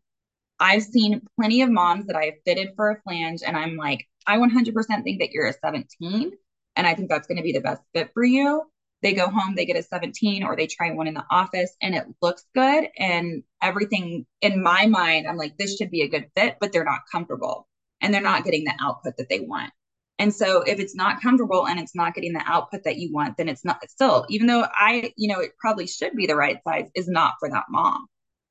I've 0.60 0.82
seen 0.82 1.22
plenty 1.38 1.62
of 1.62 1.70
moms 1.70 2.06
that 2.06 2.16
I 2.16 2.26
have 2.26 2.34
fitted 2.44 2.70
for 2.76 2.90
a 2.90 3.00
flange, 3.02 3.42
and 3.46 3.56
I'm 3.56 3.76
like, 3.76 4.06
I 4.26 4.36
100% 4.36 4.74
think 5.04 5.20
that 5.20 5.30
you're 5.30 5.46
a 5.46 5.52
17, 5.52 6.32
and 6.76 6.86
I 6.86 6.94
think 6.94 7.08
that's 7.08 7.26
going 7.26 7.38
to 7.38 7.42
be 7.42 7.52
the 7.52 7.60
best 7.60 7.82
fit 7.94 8.10
for 8.12 8.24
you. 8.24 8.62
They 9.00 9.12
go 9.12 9.28
home, 9.28 9.54
they 9.54 9.66
get 9.66 9.76
a 9.76 9.82
17, 9.82 10.42
or 10.42 10.56
they 10.56 10.66
try 10.66 10.90
one 10.90 11.06
in 11.06 11.14
the 11.14 11.24
office, 11.30 11.70
and 11.80 11.94
it 11.94 12.04
looks 12.20 12.44
good. 12.54 12.88
And 12.98 13.44
everything 13.62 14.26
in 14.40 14.62
my 14.62 14.86
mind, 14.86 15.28
I'm 15.28 15.36
like, 15.36 15.56
this 15.56 15.76
should 15.76 15.90
be 15.90 16.02
a 16.02 16.08
good 16.08 16.28
fit, 16.36 16.56
but 16.60 16.72
they're 16.72 16.84
not 16.84 17.02
comfortable 17.10 17.68
and 18.00 18.12
they're 18.12 18.20
not 18.20 18.44
getting 18.44 18.64
the 18.64 18.74
output 18.80 19.16
that 19.16 19.28
they 19.28 19.40
want. 19.40 19.72
And 20.18 20.34
so 20.34 20.62
if 20.62 20.80
it's 20.80 20.96
not 20.96 21.20
comfortable 21.22 21.66
and 21.66 21.78
it's 21.78 21.94
not 21.94 22.14
getting 22.14 22.32
the 22.32 22.42
output 22.44 22.82
that 22.84 22.96
you 22.96 23.12
want, 23.12 23.36
then 23.36 23.48
it's 23.48 23.64
not 23.64 23.78
still, 23.88 24.26
even 24.28 24.48
though 24.48 24.66
I, 24.72 25.12
you 25.16 25.28
know, 25.28 25.40
it 25.40 25.52
probably 25.58 25.86
should 25.86 26.16
be 26.16 26.26
the 26.26 26.34
right 26.34 26.58
size, 26.66 26.88
is 26.94 27.08
not 27.08 27.34
for 27.38 27.48
that 27.50 27.66
mom. 27.70 28.06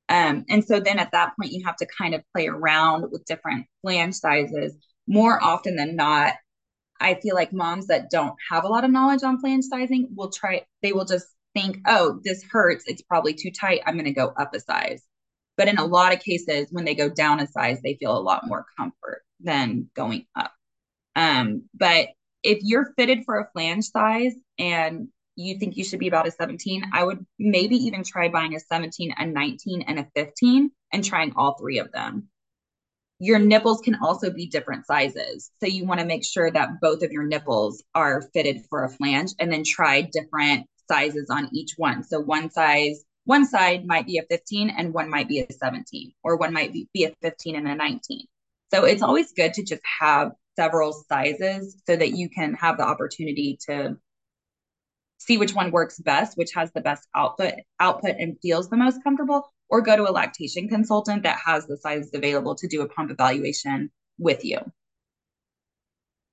Um, 0.09 0.45
and 0.47 0.63
so 0.63 0.79
then 0.79 0.99
at 0.99 1.11
that 1.11 1.33
point, 1.37 1.51
you 1.51 1.65
have 1.65 1.75
to 1.77 1.85
kind 1.85 2.15
of 2.15 2.23
play 2.33 2.47
around 2.47 3.11
with 3.11 3.25
different 3.25 3.65
flange 3.81 4.15
sizes. 4.15 4.77
More 5.07 5.43
often 5.43 5.75
than 5.75 5.97
not, 5.97 6.35
I 6.99 7.15
feel 7.15 7.35
like 7.35 7.51
moms 7.51 7.87
that 7.87 8.09
don't 8.09 8.35
have 8.49 8.63
a 8.63 8.69
lot 8.69 8.85
of 8.85 8.91
knowledge 8.91 9.23
on 9.23 9.39
flange 9.39 9.65
sizing 9.65 10.07
will 10.15 10.31
try, 10.31 10.63
they 10.81 10.93
will 10.93 11.05
just 11.05 11.27
think, 11.53 11.79
oh, 11.85 12.19
this 12.23 12.43
hurts. 12.49 12.85
It's 12.87 13.01
probably 13.01 13.33
too 13.33 13.51
tight. 13.51 13.81
I'm 13.85 13.95
going 13.95 14.05
to 14.05 14.11
go 14.11 14.33
up 14.37 14.53
a 14.53 14.59
size. 14.59 15.03
But 15.57 15.67
in 15.67 15.77
a 15.77 15.85
lot 15.85 16.13
of 16.13 16.21
cases, 16.21 16.67
when 16.71 16.85
they 16.85 16.95
go 16.95 17.09
down 17.09 17.39
a 17.39 17.47
size, 17.47 17.81
they 17.81 17.95
feel 17.95 18.17
a 18.17 18.19
lot 18.19 18.47
more 18.47 18.65
comfort 18.77 19.23
than 19.41 19.89
going 19.95 20.25
up. 20.35 20.51
Um, 21.17 21.63
but 21.73 22.09
if 22.43 22.59
you're 22.61 22.93
fitted 22.95 23.25
for 23.25 23.39
a 23.39 23.49
flange 23.51 23.85
size 23.85 24.35
and 24.59 25.07
you 25.35 25.57
think 25.57 25.75
you 25.75 25.83
should 25.83 25.99
be 25.99 26.07
about 26.07 26.27
a 26.27 26.31
17, 26.31 26.91
I 26.93 27.03
would 27.03 27.25
maybe 27.39 27.75
even 27.75 28.03
try 28.03 28.29
buying 28.29 28.55
a 28.55 28.59
17, 28.59 29.15
a 29.17 29.25
19, 29.25 29.81
and 29.81 29.99
a 29.99 30.07
15 30.15 30.71
and 30.93 31.03
trying 31.03 31.33
all 31.35 31.57
three 31.57 31.79
of 31.79 31.91
them. 31.91 32.27
Your 33.19 33.39
nipples 33.39 33.81
can 33.81 33.95
also 33.95 34.29
be 34.29 34.45
different 34.45 34.85
sizes. 34.85 35.49
So 35.59 35.65
you 35.65 35.85
want 35.85 36.01
to 36.01 36.05
make 36.05 36.23
sure 36.23 36.51
that 36.51 36.79
both 36.81 37.01
of 37.01 37.11
your 37.11 37.23
nipples 37.23 37.83
are 37.95 38.29
fitted 38.33 38.61
for 38.69 38.83
a 38.83 38.89
flange 38.89 39.31
and 39.39 39.51
then 39.51 39.63
try 39.65 40.01
different 40.01 40.67
sizes 40.87 41.31
on 41.31 41.49
each 41.51 41.73
one. 41.77 42.03
So 42.03 42.19
one 42.19 42.51
size, 42.51 43.03
one 43.25 43.47
side 43.47 43.87
might 43.87 44.05
be 44.05 44.19
a 44.19 44.23
15 44.29 44.69
and 44.69 44.93
one 44.93 45.09
might 45.09 45.27
be 45.27 45.39
a 45.39 45.51
17, 45.51 46.13
or 46.23 46.37
one 46.37 46.53
might 46.53 46.71
be, 46.71 46.87
be 46.93 47.05
a 47.05 47.13
15 47.23 47.55
and 47.55 47.67
a 47.67 47.73
19. 47.73 48.27
So 48.71 48.85
it's 48.85 49.01
always 49.01 49.31
good 49.33 49.55
to 49.55 49.63
just 49.63 49.81
have 49.99 50.33
several 50.57 50.91
sizes 50.91 51.81
so 51.85 51.95
that 51.95 52.11
you 52.11 52.29
can 52.29 52.53
have 52.55 52.77
the 52.77 52.83
opportunity 52.83 53.57
to 53.69 53.95
see 55.19 55.37
which 55.37 55.53
one 55.53 55.71
works 55.71 55.99
best, 55.99 56.37
which 56.37 56.53
has 56.53 56.71
the 56.73 56.81
best 56.81 57.07
output 57.15 57.53
output 57.79 58.15
and 58.19 58.37
feels 58.41 58.69
the 58.69 58.77
most 58.77 59.03
comfortable, 59.03 59.53
or 59.69 59.81
go 59.81 59.95
to 59.95 60.09
a 60.09 60.11
lactation 60.11 60.67
consultant 60.67 61.23
that 61.23 61.39
has 61.45 61.65
the 61.67 61.77
sizes 61.77 62.13
available 62.13 62.55
to 62.55 62.67
do 62.67 62.81
a 62.81 62.89
pump 62.89 63.11
evaluation 63.11 63.89
with 64.17 64.43
you. 64.43 64.59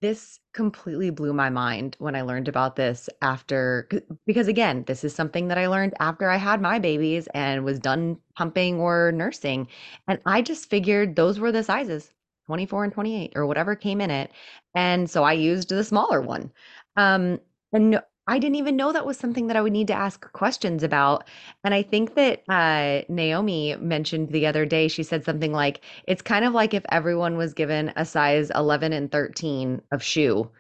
This 0.01 0.39
completely 0.53 1.09
blew 1.09 1.33
my 1.33 1.49
mind 1.49 1.97
when 1.99 2.15
I 2.15 2.23
learned 2.23 2.47
about 2.47 2.77
this 2.77 3.09
after, 3.23 3.89
because 4.27 4.49
again, 4.49 4.85
this 4.87 5.03
is 5.03 5.15
something 5.15 5.49
that 5.49 5.57
I 5.57 5.69
learned 5.69 5.95
after 5.99 6.29
I 6.29 6.37
had 6.37 6.61
my 6.61 6.79
babies 6.79 7.27
and 7.33 7.65
was 7.65 7.79
done 7.79 8.19
pumping 8.37 8.79
or 8.81 9.13
nursing. 9.13 9.67
And 10.07 10.21
I 10.27 10.43
just 10.43 10.69
figured 10.69 11.17
those 11.17 11.41
were 11.41 11.53
the 11.53 11.63
sizes 11.63 12.13
24 12.47 12.85
and 12.85 12.93
28 12.93 13.33
or 13.37 13.47
whatever 13.47 13.75
came 13.77 14.01
in 14.01 14.11
it. 14.11 14.31
And 14.75 15.09
so 15.11 15.25
I 15.25 15.33
used 15.33 15.69
the 15.69 15.85
smaller 15.85 16.21
one. 16.21 16.51
Um, 16.97 17.41
and 17.73 18.01
I 18.27 18.39
didn't 18.39 18.55
even 18.57 18.77
know 18.77 18.93
that 18.93 19.05
was 19.05 19.19
something 19.19 19.49
that 19.49 19.57
I 19.57 19.61
would 19.61 19.73
need 19.73 19.89
to 19.89 19.95
ask 19.95 20.33
questions 20.33 20.83
about. 20.83 21.29
And 21.63 21.75
I 21.75 21.83
think 21.83 22.15
that 22.15 22.43
uh, 22.49 23.03
Naomi 23.13 23.77
mentioned 23.77 24.31
the 24.31 24.47
other 24.47 24.65
day, 24.65 24.89
she 24.89 25.03
said 25.03 25.25
something 25.25 25.53
like, 25.53 25.83
it's 26.07 26.23
kind 26.23 26.45
of 26.45 26.55
like 26.55 26.73
if 26.73 26.85
everyone 26.91 27.37
was 27.37 27.53
given 27.53 27.93
a 27.97 28.05
size 28.07 28.51
11 28.55 28.93
and 28.95 29.13
13 29.13 29.83
of 29.93 30.03
shoe 30.03 30.51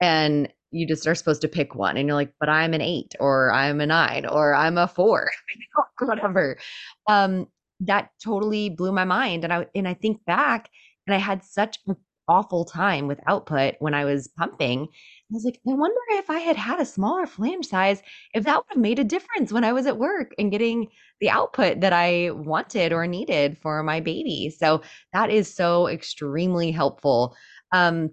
and 0.00 0.52
you 0.72 0.86
just 0.86 1.06
are 1.06 1.14
supposed 1.14 1.40
to 1.42 1.48
pick 1.48 1.74
one 1.74 1.96
and 1.96 2.06
you're 2.06 2.16
like, 2.16 2.34
but 2.38 2.50
I'm 2.50 2.74
an 2.74 2.82
eight 2.82 3.14
or 3.18 3.50
I'm 3.52 3.80
a 3.80 3.86
nine 3.86 4.26
or 4.26 4.54
I'm 4.54 4.76
a 4.76 4.86
four, 4.86 5.30
whatever. 6.00 6.58
Um, 7.06 7.46
that 7.80 8.10
totally 8.22 8.68
blew 8.68 8.92
my 8.92 9.04
mind. 9.04 9.44
And 9.44 9.52
I, 9.52 9.66
and 9.74 9.88
I 9.88 9.94
think 9.94 10.24
back 10.26 10.68
and 11.06 11.14
I 11.14 11.18
had 11.18 11.44
such 11.44 11.78
an 11.86 11.96
awful 12.28 12.64
time 12.64 13.06
with 13.06 13.20
output 13.26 13.76
when 13.78 13.94
I 13.94 14.04
was 14.04 14.28
pumping 14.36 14.88
I 15.30 15.34
was 15.34 15.44
like, 15.44 15.60
I 15.68 15.72
wonder 15.74 15.98
if 16.10 16.30
I 16.30 16.38
had 16.38 16.56
had 16.56 16.80
a 16.80 16.84
smaller 16.84 17.26
flange 17.26 17.66
size, 17.66 18.00
if 18.32 18.44
that 18.44 18.58
would 18.58 18.64
have 18.70 18.78
made 18.78 19.00
a 19.00 19.04
difference 19.04 19.52
when 19.52 19.64
I 19.64 19.72
was 19.72 19.86
at 19.86 19.98
work 19.98 20.32
and 20.38 20.52
getting 20.52 20.88
the 21.20 21.30
output 21.30 21.80
that 21.80 21.92
I 21.92 22.30
wanted 22.30 22.92
or 22.92 23.06
needed 23.08 23.58
for 23.58 23.82
my 23.82 23.98
baby. 23.98 24.54
So 24.56 24.82
that 25.12 25.30
is 25.30 25.52
so 25.52 25.88
extremely 25.88 26.70
helpful. 26.70 27.34
Um, 27.72 28.10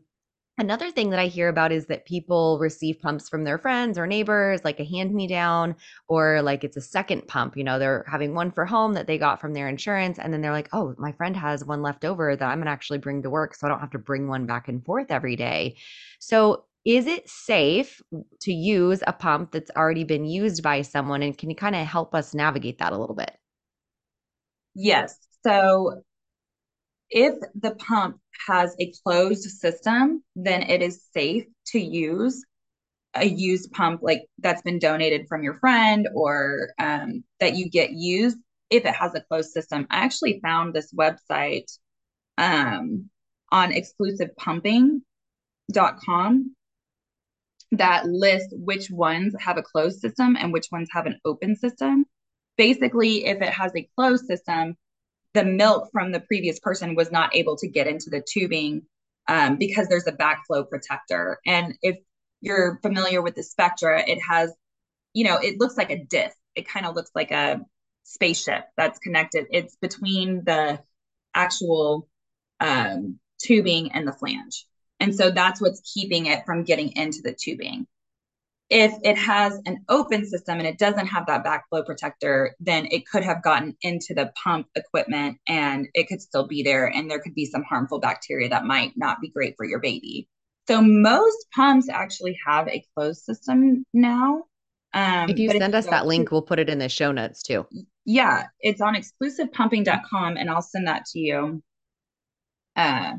Another 0.59 0.91
thing 0.91 1.09
that 1.09 1.19
I 1.19 1.25
hear 1.25 1.49
about 1.49 1.71
is 1.71 1.87
that 1.87 2.05
people 2.05 2.59
receive 2.59 3.01
pumps 3.01 3.27
from 3.27 3.43
their 3.43 3.57
friends 3.57 3.97
or 3.97 4.05
neighbors, 4.05 4.63
like 4.63 4.79
a 4.79 4.85
hand 4.85 5.11
me 5.11 5.25
down, 5.25 5.75
or 6.07 6.43
like 6.43 6.63
it's 6.63 6.77
a 6.77 6.81
second 6.81 7.27
pump. 7.27 7.57
You 7.57 7.63
know, 7.63 7.79
they're 7.79 8.05
having 8.07 8.35
one 8.35 8.51
for 8.51 8.63
home 8.63 8.93
that 8.93 9.07
they 9.07 9.17
got 9.17 9.41
from 9.41 9.53
their 9.53 9.67
insurance. 9.67 10.19
And 10.19 10.31
then 10.31 10.41
they're 10.41 10.51
like, 10.51 10.69
oh, 10.71 10.93
my 10.99 11.11
friend 11.11 11.35
has 11.35 11.65
one 11.65 11.81
left 11.81 12.05
over 12.05 12.35
that 12.35 12.45
I'm 12.45 12.59
going 12.59 12.65
to 12.65 12.71
actually 12.71 12.99
bring 12.99 13.23
to 13.23 13.31
work. 13.31 13.55
So 13.55 13.65
I 13.65 13.69
don't 13.71 13.79
have 13.79 13.91
to 13.91 13.97
bring 13.99 14.27
one 14.27 14.45
back 14.45 14.67
and 14.67 14.85
forth 14.85 15.07
every 15.09 15.35
day. 15.35 15.77
So 16.19 16.65
is 16.85 17.07
it 17.07 17.27
safe 17.27 17.99
to 18.41 18.53
use 18.53 19.01
a 19.07 19.13
pump 19.13 19.53
that's 19.53 19.71
already 19.75 20.03
been 20.03 20.25
used 20.25 20.61
by 20.61 20.83
someone? 20.83 21.23
And 21.23 21.35
can 21.35 21.49
you 21.49 21.55
kind 21.55 21.75
of 21.75 21.87
help 21.87 22.13
us 22.13 22.35
navigate 22.35 22.77
that 22.77 22.93
a 22.93 22.97
little 22.97 23.15
bit? 23.15 23.31
Yes. 24.75 25.17
So 25.45 26.03
if 27.09 27.35
the 27.55 27.75
pump 27.75 28.19
has 28.47 28.75
a 28.79 28.93
closed 29.03 29.43
system, 29.43 30.23
then 30.35 30.63
it 30.63 30.81
is 30.81 31.03
safe 31.13 31.45
to 31.67 31.79
use 31.79 32.43
a 33.15 33.25
used 33.25 33.71
pump 33.71 34.01
like 34.01 34.25
that's 34.39 34.63
been 34.63 34.79
donated 34.79 35.27
from 35.27 35.43
your 35.43 35.59
friend 35.59 36.09
or 36.15 36.71
um, 36.79 37.23
that 37.39 37.55
you 37.55 37.69
get 37.69 37.91
used 37.91 38.37
if 38.69 38.85
it 38.85 38.95
has 38.95 39.13
a 39.13 39.21
closed 39.21 39.51
system. 39.51 39.85
I 39.89 40.03
actually 40.03 40.39
found 40.41 40.73
this 40.73 40.93
website 40.93 41.71
um, 42.37 43.09
on 43.51 43.71
exclusivepumping.com 43.71 46.55
that 47.73 48.05
lists 48.05 48.53
which 48.57 48.89
ones 48.91 49.35
have 49.39 49.57
a 49.57 49.63
closed 49.63 49.99
system 49.99 50.37
and 50.39 50.53
which 50.53 50.67
ones 50.71 50.89
have 50.91 51.05
an 51.05 51.19
open 51.25 51.55
system. 51.55 52.05
Basically, 52.57 53.25
if 53.25 53.41
it 53.41 53.49
has 53.49 53.71
a 53.75 53.87
closed 53.95 54.25
system, 54.25 54.75
the 55.33 55.43
milk 55.43 55.89
from 55.91 56.11
the 56.11 56.19
previous 56.19 56.59
person 56.59 56.95
was 56.95 57.11
not 57.11 57.35
able 57.35 57.55
to 57.57 57.67
get 57.67 57.87
into 57.87 58.09
the 58.09 58.21
tubing 58.21 58.83
um, 59.27 59.57
because 59.57 59.87
there's 59.87 60.07
a 60.07 60.11
backflow 60.11 60.67
protector. 60.67 61.39
And 61.45 61.75
if 61.81 61.97
you're 62.41 62.79
familiar 62.81 63.21
with 63.21 63.35
the 63.35 63.43
Spectra, 63.43 64.03
it 64.07 64.19
has, 64.27 64.53
you 65.13 65.23
know, 65.23 65.37
it 65.37 65.59
looks 65.59 65.77
like 65.77 65.91
a 65.91 66.03
disc. 66.03 66.35
It 66.55 66.67
kind 66.67 66.85
of 66.85 66.95
looks 66.95 67.11
like 67.15 67.31
a 67.31 67.61
spaceship 68.03 68.65
that's 68.77 68.99
connected. 68.99 69.47
It's 69.49 69.75
between 69.77 70.43
the 70.43 70.79
actual 71.33 72.07
um, 72.59 73.19
tubing 73.41 73.91
and 73.93 74.07
the 74.07 74.13
flange. 74.13 74.65
And 74.99 75.15
so 75.15 75.31
that's 75.31 75.59
what's 75.59 75.81
keeping 75.93 76.27
it 76.27 76.45
from 76.45 76.63
getting 76.63 76.95
into 76.95 77.21
the 77.23 77.33
tubing. 77.33 77.87
If 78.75 78.91
it 79.03 79.19
has 79.19 79.61
an 79.67 79.85
open 79.87 80.25
system 80.25 80.57
and 80.57 80.67
it 80.67 80.79
doesn't 80.79 81.05
have 81.05 81.27
that 81.27 81.45
backflow 81.45 81.85
protector, 81.85 82.55
then 82.59 82.87
it 82.89 83.05
could 83.05 83.23
have 83.23 83.43
gotten 83.43 83.77
into 83.83 84.15
the 84.15 84.31
pump 84.43 84.65
equipment 84.73 85.37
and 85.47 85.87
it 85.93 86.07
could 86.07 86.23
still 86.23 86.47
be 86.47 86.63
there. 86.63 86.87
And 86.87 87.07
there 87.07 87.19
could 87.19 87.35
be 87.35 87.45
some 87.45 87.61
harmful 87.61 87.99
bacteria 87.99 88.49
that 88.49 88.65
might 88.65 88.93
not 88.95 89.21
be 89.21 89.29
great 89.29 89.53
for 89.57 89.65
your 89.67 89.79
baby. 89.79 90.27
So 90.67 90.81
most 90.81 91.45
pumps 91.53 91.87
actually 91.87 92.35
have 92.47 92.67
a 92.67 92.83
closed 92.95 93.21
system 93.21 93.85
now. 93.93 94.45
Um, 94.95 95.29
if 95.29 95.37
you 95.37 95.51
send 95.51 95.75
us 95.75 95.85
that 95.85 96.07
link, 96.07 96.31
we'll 96.31 96.41
put 96.41 96.57
it 96.57 96.67
in 96.67 96.79
the 96.79 96.89
show 96.89 97.11
notes 97.11 97.43
too. 97.43 97.67
Yeah, 98.05 98.47
it's 98.59 98.81
on 98.81 98.95
exclusivepumping.com 98.95 100.37
and 100.37 100.49
I'll 100.49 100.63
send 100.63 100.87
that 100.87 101.05
to 101.11 101.19
you. 101.19 101.61
Uh, 102.75 103.17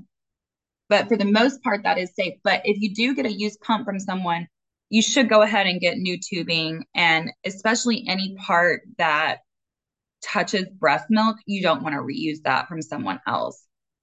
but 0.88 1.06
for 1.06 1.16
the 1.16 1.24
most 1.24 1.62
part, 1.62 1.84
that 1.84 1.98
is 1.98 2.12
safe. 2.16 2.34
But 2.42 2.62
if 2.64 2.80
you 2.80 2.92
do 2.92 3.14
get 3.14 3.24
a 3.24 3.32
used 3.32 3.60
pump 3.60 3.84
from 3.84 4.00
someone, 4.00 4.48
you 4.90 5.02
should 5.02 5.28
go 5.28 5.42
ahead 5.42 5.66
and 5.66 5.80
get 5.80 5.98
new 5.98 6.18
tubing. 6.18 6.84
And 6.94 7.30
especially 7.44 8.04
any 8.06 8.36
part 8.36 8.82
that 8.98 9.38
touches 10.22 10.66
breast 10.70 11.06
milk, 11.10 11.36
you 11.46 11.62
don't 11.62 11.82
want 11.82 11.94
to 11.94 12.00
reuse 12.00 12.42
that 12.44 12.68
from 12.68 12.82
someone 12.82 13.20
else. 13.26 13.62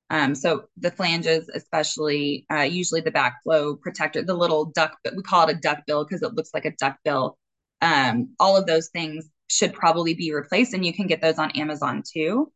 Um, 0.10 0.36
so 0.36 0.66
the 0.78 0.92
flanges, 0.92 1.50
especially, 1.54 2.46
uh, 2.52 2.64
usually 2.64 3.00
the 3.00 3.12
backflow 3.12 3.80
protector, 3.80 4.22
the 4.22 4.34
little 4.34 4.66
duck, 4.66 4.98
but 5.04 5.16
we 5.16 5.24
call 5.24 5.48
it 5.48 5.56
a 5.56 5.60
duck 5.60 5.86
bill 5.88 6.04
because 6.04 6.22
it 6.22 6.34
looks 6.34 6.50
like 6.54 6.66
a 6.66 6.76
duck 6.78 6.98
bill. 7.06 7.38
Um, 7.82 8.36
all 8.38 8.58
of 8.58 8.66
those 8.66 8.90
things 8.90 9.30
should 9.48 9.74
probably 9.74 10.14
be 10.14 10.34
replaced, 10.34 10.74
and 10.74 10.86
you 10.86 10.94
can 10.94 11.08
get 11.08 11.22
those 11.22 11.40
on 11.40 11.52
Amazon 11.52 12.04
too. 12.06 12.52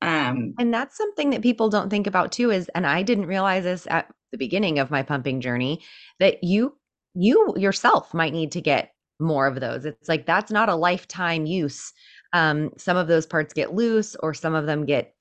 Um, 0.00 0.54
and 0.58 0.72
that's 0.72 0.96
something 0.96 1.30
that 1.30 1.42
people 1.42 1.68
don't 1.70 1.90
think 1.90 2.06
about 2.06 2.32
too 2.32 2.50
is, 2.50 2.68
and 2.74 2.86
I 2.86 3.02
didn't 3.02 3.26
realize 3.26 3.64
this 3.64 3.86
at 3.88 4.08
the 4.30 4.38
beginning 4.38 4.78
of 4.78 4.90
my 4.90 5.02
pumping 5.02 5.40
journey, 5.40 5.82
that 6.20 6.42
you, 6.42 6.76
you 7.14 7.54
yourself 7.56 8.12
might 8.14 8.32
need 8.32 8.52
to 8.52 8.60
get 8.60 8.92
more 9.20 9.46
of 9.46 9.60
those. 9.60 9.84
It's 9.84 10.08
like, 10.08 10.26
that's 10.26 10.50
not 10.50 10.68
a 10.68 10.74
lifetime 10.74 11.46
use. 11.46 11.92
Um, 12.32 12.70
some 12.78 12.96
of 12.96 13.08
those 13.08 13.26
parts 13.26 13.54
get 13.54 13.74
loose 13.74 14.16
or 14.16 14.34
some 14.34 14.54
of 14.54 14.66
them 14.66 14.86
get 14.86 15.14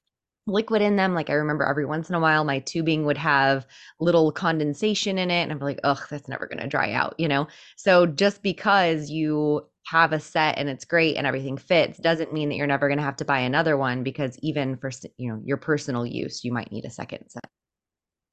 liquid 0.48 0.82
in 0.82 0.96
them. 0.96 1.14
Like 1.14 1.30
I 1.30 1.34
remember 1.34 1.66
every 1.66 1.86
once 1.86 2.10
in 2.10 2.16
a 2.16 2.20
while, 2.20 2.44
my 2.44 2.60
tubing 2.60 3.06
would 3.06 3.18
have 3.18 3.68
little 4.00 4.32
condensation 4.32 5.18
in 5.18 5.30
it. 5.30 5.44
And 5.44 5.52
I'm 5.52 5.60
like, 5.60 5.80
ugh, 5.84 6.02
that's 6.10 6.28
never 6.28 6.48
going 6.48 6.60
to 6.60 6.68
dry 6.68 6.94
out, 6.94 7.16
you 7.18 7.28
know? 7.28 7.48
So 7.76 8.08
just 8.08 8.42
because 8.42 9.10
you 9.10 9.68
have 9.88 10.14
a 10.14 10.20
set 10.20 10.58
and 10.58 10.70
it's 10.70 10.86
great 10.86 11.16
and 11.18 11.26
everything 11.26 11.58
fits 11.58 11.98
doesn't 12.00 12.34
mean 12.34 12.50
that 12.50 12.56
you're 12.56 12.68
never 12.68 12.88
going 12.88 12.98
to 12.98 13.04
have 13.04 13.16
to 13.18 13.26
buy 13.26 13.40
another 13.40 13.78
one 13.78 14.04
because 14.04 14.38
even 14.42 14.78
for 14.78 14.92
you 15.18 15.32
know 15.32 15.42
your 15.44 15.58
personal 15.58 16.06
use 16.06 16.44
you 16.44 16.54
might 16.54 16.72
need 16.72 16.86
a 16.86 16.90
second 16.90 17.28
set 17.30 17.46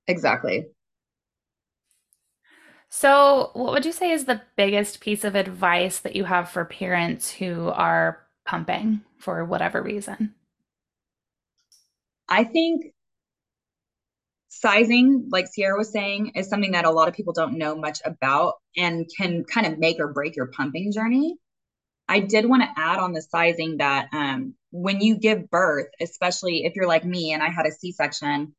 exactly 0.07 0.67
so 2.91 3.51
what 3.55 3.73
would 3.73 3.85
you 3.85 3.93
say 3.93 4.11
is 4.11 4.25
the 4.25 4.43
biggest 4.57 5.01
piece 5.01 5.25
of 5.25 5.35
advice 5.35 6.01
that 6.01 6.17
you 6.17 6.25
have 6.25 6.51
for 6.51 6.65
parents 6.65 7.31
who 7.31 7.69
are 7.69 8.21
pumping 8.47 9.03
for 9.19 9.45
whatever 9.45 9.83
reason? 9.83 10.35
I 12.29 12.45
think 12.45 12.93
sizing 14.49 15.29
like 15.31 15.47
sierra 15.47 15.79
was 15.79 15.93
saying 15.93 16.33
is 16.35 16.49
something 16.49 16.73
that 16.73 16.85
a 16.85 16.91
lot 16.91 17.09
of 17.09 17.15
people 17.15 17.33
don't 17.33 17.59
know 17.59 17.77
much 17.77 18.01
about 18.05 18.55
and 18.77 19.07
can 19.17 19.45
kind 19.45 19.67
of 19.67 19.79
make 19.79 20.01
or 20.01 20.13
break 20.13 20.35
your 20.35 20.47
pumping 20.47 20.91
journey. 20.93 21.37
I 22.09 22.21
did 22.21 22.47
want 22.47 22.63
to 22.63 22.81
add 22.81 22.99
on 22.99 23.13
the 23.13 23.21
sizing 23.23 23.77
that 23.79 24.09
um, 24.13 24.55
when 24.71 25.01
you 25.01 25.19
give 25.19 25.51
birth, 25.51 25.89
especially 26.01 26.65
if 26.65 26.75
you're 26.75 26.89
like 26.89 27.05
me 27.05 27.33
and 27.33 27.43
I 27.43 27.51
had 27.51 27.67
a 27.67 27.71
C 27.71 27.93
section, 27.93 28.55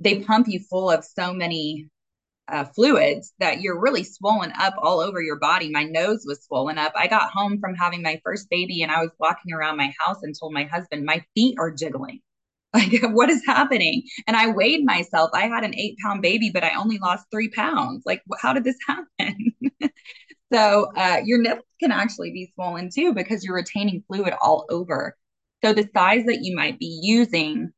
they 0.00 0.20
pump 0.20 0.48
you 0.48 0.60
full 0.60 0.90
of 0.90 1.04
so 1.04 1.32
many 1.32 1.88
uh, 2.48 2.64
fluids 2.64 3.32
that 3.38 3.60
you're 3.60 3.80
really 3.80 4.04
swollen 4.04 4.52
up 4.58 4.74
all 4.78 5.00
over 5.00 5.22
your 5.22 5.38
body. 5.38 5.70
My 5.70 5.84
nose 5.84 6.24
was 6.26 6.44
swollen 6.44 6.78
up. 6.78 6.92
I 6.94 7.06
got 7.06 7.30
home 7.30 7.58
from 7.58 7.74
having 7.74 8.02
my 8.02 8.20
first 8.24 8.48
baby 8.50 8.82
and 8.82 8.92
I 8.92 9.00
was 9.00 9.10
walking 9.18 9.52
around 9.52 9.76
my 9.76 9.92
house 9.98 10.18
and 10.22 10.34
told 10.38 10.52
my 10.52 10.64
husband, 10.64 11.04
my 11.04 11.24
feet 11.34 11.56
are 11.58 11.70
jiggling. 11.70 12.20
Like, 12.74 13.04
what 13.12 13.30
is 13.30 13.46
happening? 13.46 14.02
And 14.26 14.36
I 14.36 14.48
weighed 14.48 14.84
myself. 14.84 15.30
I 15.32 15.42
had 15.42 15.62
an 15.62 15.76
eight 15.76 15.96
pound 16.02 16.22
baby, 16.22 16.50
but 16.52 16.64
I 16.64 16.74
only 16.74 16.98
lost 16.98 17.24
three 17.30 17.48
pounds. 17.48 18.02
Like, 18.04 18.20
how 18.40 18.52
did 18.52 18.64
this 18.64 18.78
happen? 18.84 19.54
so, 20.52 20.90
uh, 20.96 21.18
your 21.24 21.40
nipples 21.40 21.68
can 21.78 21.92
actually 21.92 22.32
be 22.32 22.50
swollen 22.52 22.90
too 22.92 23.14
because 23.14 23.44
you're 23.44 23.54
retaining 23.54 24.02
fluid 24.08 24.34
all 24.42 24.66
over. 24.70 25.16
So, 25.64 25.72
the 25.72 25.88
size 25.94 26.24
that 26.24 26.40
you 26.42 26.56
might 26.56 26.80
be 26.80 26.98
using 27.00 27.72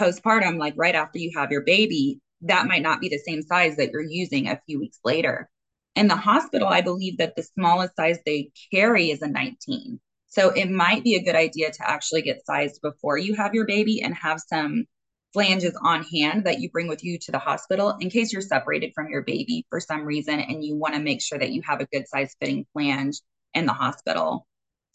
postpartum, 0.00 0.58
like 0.58 0.72
right 0.78 0.94
after 0.94 1.18
you 1.18 1.30
have 1.36 1.50
your 1.50 1.64
baby, 1.64 2.18
that 2.42 2.66
might 2.66 2.82
not 2.82 3.00
be 3.00 3.08
the 3.08 3.18
same 3.18 3.42
size 3.42 3.76
that 3.76 3.90
you're 3.90 4.02
using 4.02 4.48
a 4.48 4.60
few 4.66 4.78
weeks 4.78 4.98
later. 5.04 5.48
In 5.96 6.08
the 6.08 6.16
hospital, 6.16 6.68
I 6.68 6.80
believe 6.80 7.18
that 7.18 7.34
the 7.34 7.42
smallest 7.42 7.96
size 7.96 8.18
they 8.24 8.50
carry 8.72 9.10
is 9.10 9.22
a 9.22 9.28
19. 9.28 10.00
So 10.28 10.50
it 10.50 10.70
might 10.70 11.02
be 11.02 11.16
a 11.16 11.22
good 11.22 11.34
idea 11.34 11.70
to 11.72 11.90
actually 11.90 12.22
get 12.22 12.44
sized 12.44 12.80
before 12.82 13.18
you 13.18 13.34
have 13.34 13.54
your 13.54 13.66
baby 13.66 14.02
and 14.02 14.14
have 14.14 14.40
some 14.40 14.84
flanges 15.32 15.76
on 15.82 16.04
hand 16.04 16.44
that 16.44 16.60
you 16.60 16.70
bring 16.70 16.88
with 16.88 17.02
you 17.04 17.18
to 17.18 17.32
the 17.32 17.38
hospital 17.38 17.96
in 18.00 18.10
case 18.10 18.32
you're 18.32 18.42
separated 18.42 18.92
from 18.94 19.08
your 19.10 19.22
baby 19.22 19.66
for 19.68 19.80
some 19.80 20.04
reason 20.04 20.40
and 20.40 20.64
you 20.64 20.76
want 20.76 20.94
to 20.94 21.00
make 21.00 21.20
sure 21.20 21.38
that 21.38 21.50
you 21.50 21.62
have 21.62 21.80
a 21.80 21.86
good 21.86 22.06
size 22.08 22.34
fitting 22.40 22.66
flange 22.72 23.20
in 23.54 23.66
the 23.66 23.72
hospital. 23.72 24.46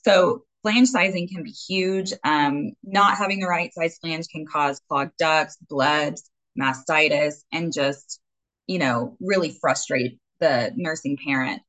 So 0.06 0.44
flange 0.62 0.88
sizing 0.88 1.28
can 1.28 1.44
be 1.44 1.52
huge. 1.52 2.14
Um, 2.24 2.72
not 2.84 3.18
having 3.18 3.40
the 3.40 3.48
right 3.48 3.74
size 3.74 3.98
flange 4.02 4.28
can 4.28 4.46
cause 4.46 4.82
clogged 4.88 5.18
ducts, 5.18 5.58
blebs, 5.72 6.22
mastitis, 6.60 7.44
and 7.52 7.74
just, 7.74 8.20
you 8.68 8.80
know, 8.80 9.18
really 9.20 9.58
frustrate 9.60 10.20
the 10.40 10.72
nursing 10.76 11.18
parent. 11.26 11.62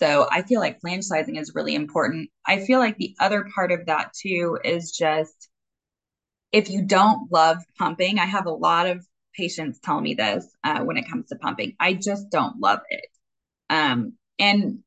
So 0.00 0.26
I 0.30 0.42
feel 0.42 0.60
like 0.60 0.80
flange 0.80 1.04
sizing 1.04 1.36
is 1.36 1.54
really 1.54 1.74
important. 1.74 2.30
I 2.46 2.60
feel 2.60 2.80
like 2.80 2.96
the 2.96 3.14
other 3.20 3.46
part 3.54 3.70
of 3.70 3.86
that 3.86 4.12
too 4.20 4.58
is 4.64 4.90
just 4.90 5.48
if 6.50 6.68
you 6.70 6.82
don't 6.82 7.32
love 7.32 7.58
pumping, 7.78 8.18
I 8.18 8.26
have 8.26 8.46
a 8.46 8.50
lot 8.50 8.86
of 8.86 9.06
patients 9.34 9.78
tell 9.82 10.00
me 10.00 10.14
this 10.14 10.46
uh, 10.64 10.80
when 10.80 10.96
it 10.96 11.08
comes 11.08 11.28
to 11.28 11.36
pumping. 11.36 11.74
I 11.80 11.94
just 11.94 12.30
don't 12.30 12.60
love 12.60 12.80
it. 12.90 13.06
Um, 13.70 14.14
and 14.38 14.80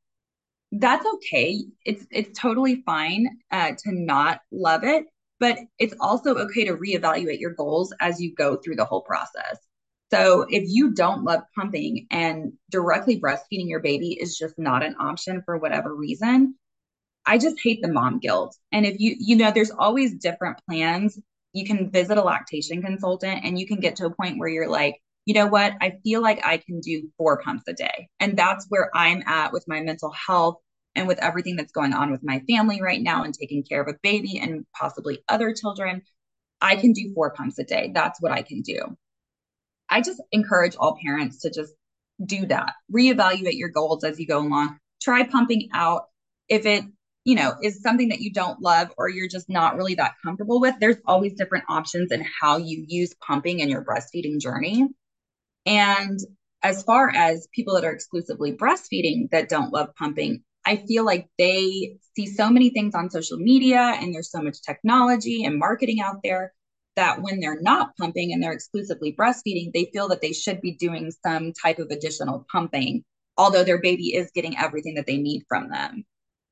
that's 0.72 1.06
okay. 1.16 1.64
It's 1.84 2.06
it's 2.12 2.38
totally 2.40 2.84
fine 2.86 3.28
uh, 3.52 3.70
to 3.70 3.92
not 3.92 4.42
love 4.52 4.84
it, 4.84 5.06
but 5.40 5.58
it's 5.80 5.96
also 6.00 6.36
okay 6.36 6.66
to 6.66 6.76
reevaluate 6.76 7.40
your 7.40 7.54
goals 7.54 7.94
as 8.00 8.22
you 8.22 8.34
go 8.36 8.56
through 8.56 8.76
the 8.76 8.86
whole 8.86 9.02
process. 9.02 9.58
So 10.12 10.46
if 10.50 10.64
you 10.68 10.94
don't 10.94 11.24
love 11.24 11.42
pumping 11.56 12.08
and 12.12 12.54
directly 12.70 13.20
breastfeeding 13.20 13.68
your 13.68 13.82
baby 13.82 14.14
is 14.14 14.38
just 14.38 14.58
not 14.58 14.84
an 14.84 14.96
option 15.00 15.42
for 15.46 15.58
whatever 15.58 15.94
reason, 15.94 16.56
I 17.26 17.38
just 17.38 17.58
hate 17.62 17.82
the 17.82 17.92
mom 17.92 18.20
guilt. 18.20 18.56
And 18.72 18.86
if 18.86 19.00
you, 19.00 19.16
you 19.20 19.36
know, 19.36 19.52
there's 19.52 19.72
always 19.72 20.14
different 20.14 20.60
plans. 20.70 21.20
You 21.54 21.66
can 21.66 21.90
visit 21.90 22.18
a 22.18 22.24
lactation 22.24 22.82
consultant 22.82 23.42
and 23.44 23.60
you 23.60 23.66
can 23.66 23.80
get 23.80 23.96
to 23.98 24.06
a 24.06 24.14
point 24.14 24.38
where 24.38 24.50
you're 24.50 24.70
like, 24.70 25.02
you 25.26 25.34
know 25.34 25.48
what? 25.48 25.74
I 25.82 25.98
feel 26.04 26.22
like 26.22 26.46
I 26.46 26.58
can 26.58 26.82
do 26.82 27.10
four 27.18 27.42
pumps 27.42 27.64
a 27.68 27.74
day. 27.74 28.10
And 28.20 28.38
that's 28.38 28.68
where 28.70 28.92
I'm 28.94 29.24
at 29.26 29.52
with 29.52 29.66
my 29.68 29.82
mental 29.82 30.12
health 30.12 30.58
and 30.96 31.08
with 31.08 31.20
everything 31.20 31.56
that's 31.56 31.72
going 31.72 31.94
on 31.94 32.12
with 32.12 32.24
my 32.24 32.42
family 32.50 32.82
right 32.82 33.02
now 33.02 33.24
and 33.24 33.34
taking 33.34 33.64
care 33.64 33.82
of 33.82 33.88
a 33.88 33.98
baby 34.02 34.40
and 34.40 34.66
possibly 34.74 35.20
other 35.28 35.54
children. 35.54 36.02
I 36.62 36.78
can 36.78 36.94
do 36.94 37.14
four 37.14 37.32
pumps 37.32 37.60
a 37.60 37.64
day. 37.64 37.92
That's 37.94 38.22
what 38.22 38.32
I 38.32 38.42
can 38.42 38.62
do. 38.62 38.98
I 39.90 40.02
just 40.02 40.22
encourage 40.32 40.76
all 40.76 40.98
parents 41.04 41.42
to 41.42 41.52
just 41.52 41.74
do 42.24 42.46
that. 42.48 42.74
Reevaluate 42.94 43.58
your 43.58 43.70
goals 43.70 44.04
as 44.04 44.20
you 44.20 44.26
go 44.26 44.40
along. 44.40 44.78
Try 45.02 45.24
pumping 45.24 45.70
out 45.74 46.06
if 46.48 46.66
it, 46.66 46.86
you 47.26 47.36
know, 47.36 47.54
is 47.62 47.82
something 47.82 48.10
that 48.10 48.22
you 48.22 48.32
don't 48.32 48.62
love 48.62 48.92
or 48.98 49.10
you're 49.10 49.28
just 49.28 49.50
not 49.50 49.76
really 49.76 49.96
that 49.96 50.14
comfortable 50.24 50.62
with. 50.62 50.76
There's 50.80 50.98
always 51.06 51.34
different 51.34 51.66
options 51.70 52.12
in 52.12 52.26
how 52.42 52.58
you 52.58 52.86
use 52.88 53.14
pumping 53.16 53.60
in 53.60 53.70
your 53.70 53.84
breastfeeding 53.84 54.40
journey. 54.40 54.88
And 55.66 56.20
as 56.64 56.84
far 56.84 57.10
as 57.10 57.48
people 57.54 57.76
that 57.76 57.86
are 57.86 57.92
exclusively 57.92 58.54
breastfeeding 58.54 59.30
that 59.32 59.50
don't 59.50 59.74
love 59.74 59.94
pumping, 59.96 60.44
I 60.66 60.78
feel 60.88 61.06
like 61.06 61.28
they 61.38 61.98
see 62.16 62.26
so 62.26 62.50
many 62.50 62.70
things 62.70 62.96
on 62.96 63.10
social 63.10 63.38
media 63.38 63.96
and 64.00 64.14
there's 64.14 64.32
so 64.32 64.42
much 64.42 64.62
technology 64.62 65.44
and 65.44 65.60
marketing 65.60 66.02
out 66.02 66.18
there 66.24 66.54
that 66.96 67.22
when 67.22 67.40
they're 67.40 67.62
not 67.62 67.96
pumping 67.98 68.34
and 68.34 68.42
they're 68.42 68.54
exclusively 68.54 69.14
breastfeeding, 69.14 69.72
they 69.74 69.90
feel 69.94 70.08
that 70.08 70.22
they 70.22 70.34
should 70.34 70.62
be 70.62 70.72
doing 70.72 71.12
some 71.26 71.54
type 71.54 71.78
of 71.80 71.92
additional 71.92 72.46
pumping, 72.52 73.04
although 73.38 73.64
their 73.64 73.82
baby 73.82 74.16
is 74.16 74.32
getting 74.34 74.58
everything 74.58 74.96
that 74.96 75.06
they 75.06 75.18
need 75.18 75.44
from 75.48 75.70
them. 75.70 76.06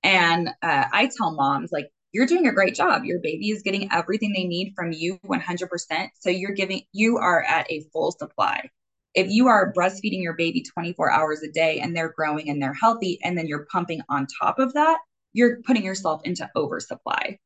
And 0.04 0.50
uh, 0.62 0.86
I 0.92 1.10
tell 1.16 1.32
moms, 1.32 1.72
like, 1.72 1.90
you're 2.12 2.28
doing 2.28 2.48
a 2.48 2.54
great 2.54 2.76
job. 2.76 3.06
Your 3.06 3.20
baby 3.20 3.50
is 3.50 3.64
getting 3.64 3.90
everything 3.92 4.34
they 4.34 4.44
need 4.44 4.74
from 4.76 4.92
you 4.92 5.18
100%. 5.26 6.10
So 6.20 6.30
you're 6.30 6.52
giving, 6.52 6.84
you 6.92 7.18
are 7.18 7.42
at 7.42 7.72
a 7.72 7.86
full 7.92 8.12
supply. 8.12 8.70
If 9.16 9.30
you 9.30 9.48
are 9.48 9.74
breastfeeding 9.74 10.22
your 10.22 10.34
baby 10.34 10.64
24 10.64 11.12
hours 11.12 11.44
a 11.44 11.52
day 11.52 11.80
and 11.80 11.96
they're 11.96 12.14
growing 12.16 12.50
and 12.50 12.62
they're 12.62 12.74
healthy, 12.74 13.20
and 13.24 13.38
then 13.38 13.48
you're 13.48 13.68
pumping 13.72 14.02
on 14.10 14.28
top 14.42 14.60
of 14.60 14.74
that, 14.74 15.00
you're 15.34 15.62
putting 15.62 15.84
yourself 15.84 16.22
into 16.24 16.50
oversupply. 16.56 17.38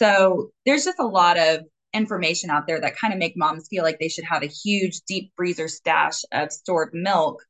So 0.00 0.50
there's 0.66 0.84
just 0.84 0.98
a 0.98 1.06
lot 1.06 1.38
of 1.38 1.60
information 1.92 2.50
out 2.50 2.66
there 2.66 2.80
that 2.80 2.96
kind 2.96 3.12
of 3.12 3.18
make 3.18 3.36
moms 3.36 3.68
feel 3.68 3.84
like 3.84 3.98
they 3.98 4.08
should 4.08 4.24
have 4.24 4.42
a 4.42 4.46
huge 4.46 5.00
deep 5.06 5.32
freezer 5.36 5.68
stash 5.68 6.22
of 6.32 6.52
stored 6.52 6.90
milk 6.92 7.44